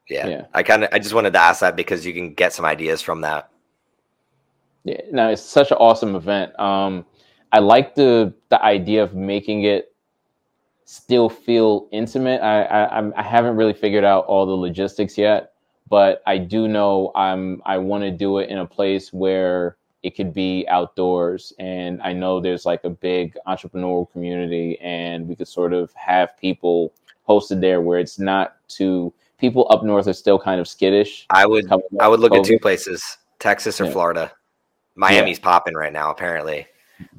[0.08, 0.26] Yeah.
[0.26, 0.46] Yeah.
[0.52, 3.00] I kind of I just wanted to ask that because you can get some ideas
[3.00, 3.50] from that.
[4.84, 6.58] Yeah, no, it's such an awesome event.
[6.58, 7.04] Um,
[7.52, 9.94] I like the the idea of making it
[10.90, 12.40] still feel intimate.
[12.40, 15.52] I, I I'm- haven't really figured out all the logistics yet,
[15.90, 20.16] but I do know I'm I want to do it in a place where it
[20.16, 25.48] could be outdoors, and I know there's like a big entrepreneurial community, and we could
[25.48, 26.94] sort of have people
[27.28, 29.12] hosted there where it's not too.
[29.36, 31.26] People up north are still kind of skittish.
[31.28, 31.70] I would
[32.00, 33.92] I would look at two places, Texas or Yeah.
[33.92, 34.32] Florida.
[34.96, 36.66] Miami's popping right now, apparently.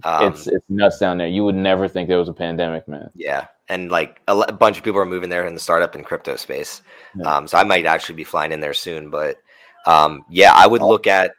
[0.03, 1.27] Um, it's it's nuts down there.
[1.27, 3.09] You would never think there was a pandemic, man.
[3.15, 6.35] Yeah, and like a bunch of people are moving there in the startup and crypto
[6.35, 6.81] space.
[7.15, 7.37] Yeah.
[7.37, 9.09] Um, so I might actually be flying in there soon.
[9.09, 9.37] But
[9.85, 11.33] um, yeah, I would look at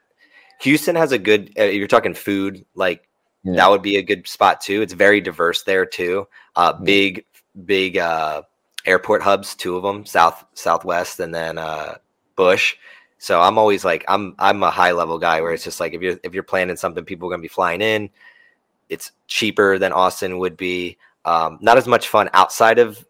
[0.61, 1.53] Houston has a good.
[1.59, 3.09] Uh, you're talking food, like
[3.43, 3.57] Yeah.
[3.57, 4.83] that would be a good spot too.
[4.83, 6.29] It's very diverse there too.
[6.57, 6.85] Uh, Yeah.
[6.85, 7.25] big,
[7.65, 8.43] big uh,
[8.87, 11.97] airport hubs, two of them, south, southwest, and then uh,
[12.37, 12.77] Bush.
[13.19, 16.01] So I'm always like I'm I'm a high level guy where it's just like if
[16.01, 18.09] you're if you're planning something, people are gonna be flying in.
[18.89, 20.97] It's cheaper than Austin would be.
[21.25, 23.05] Um, not as much fun outside of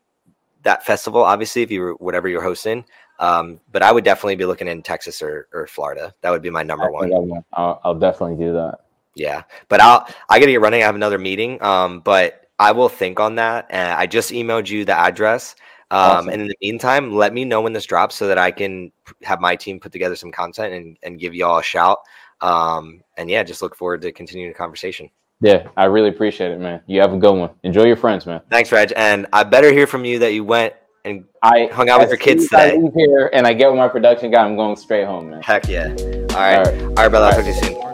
[0.62, 2.84] that festival, obviously, if you were whatever you're hosting.
[3.18, 6.14] Um, but I would definitely be looking in Texas or, or Florida.
[6.22, 7.12] That would be my number one.
[7.52, 8.80] I'll, I'll definitely do that.
[9.14, 10.82] Yeah, but I'll I gotta get running.
[10.82, 11.62] I have another meeting.
[11.62, 13.66] Um, but I will think on that.
[13.70, 15.56] And I just emailed you the address.
[15.90, 16.28] Um, Awesome.
[16.28, 18.92] and in the meantime, let me know when this drops so that I can
[19.22, 21.98] have my team put together some content and, and give you all a shout.
[22.40, 25.10] Um, and yeah, just look forward to continuing the conversation.
[25.40, 26.82] Yeah, I really appreciate it, man.
[26.86, 27.50] You have a good one.
[27.62, 28.40] Enjoy your friends, man.
[28.50, 28.92] Thanks, Reg.
[28.94, 30.74] And I better hear from you that you went
[31.06, 32.82] and I Hung out with your kids as I today.
[32.82, 34.44] leave here and I get with my production guy.
[34.44, 35.42] I'm going straight home, man.
[35.42, 35.88] heck yeah.
[35.88, 36.58] All right.
[36.58, 36.96] All All right.
[36.98, 37.24] right, brother.
[37.26, 37.89] I'll talk to you soon.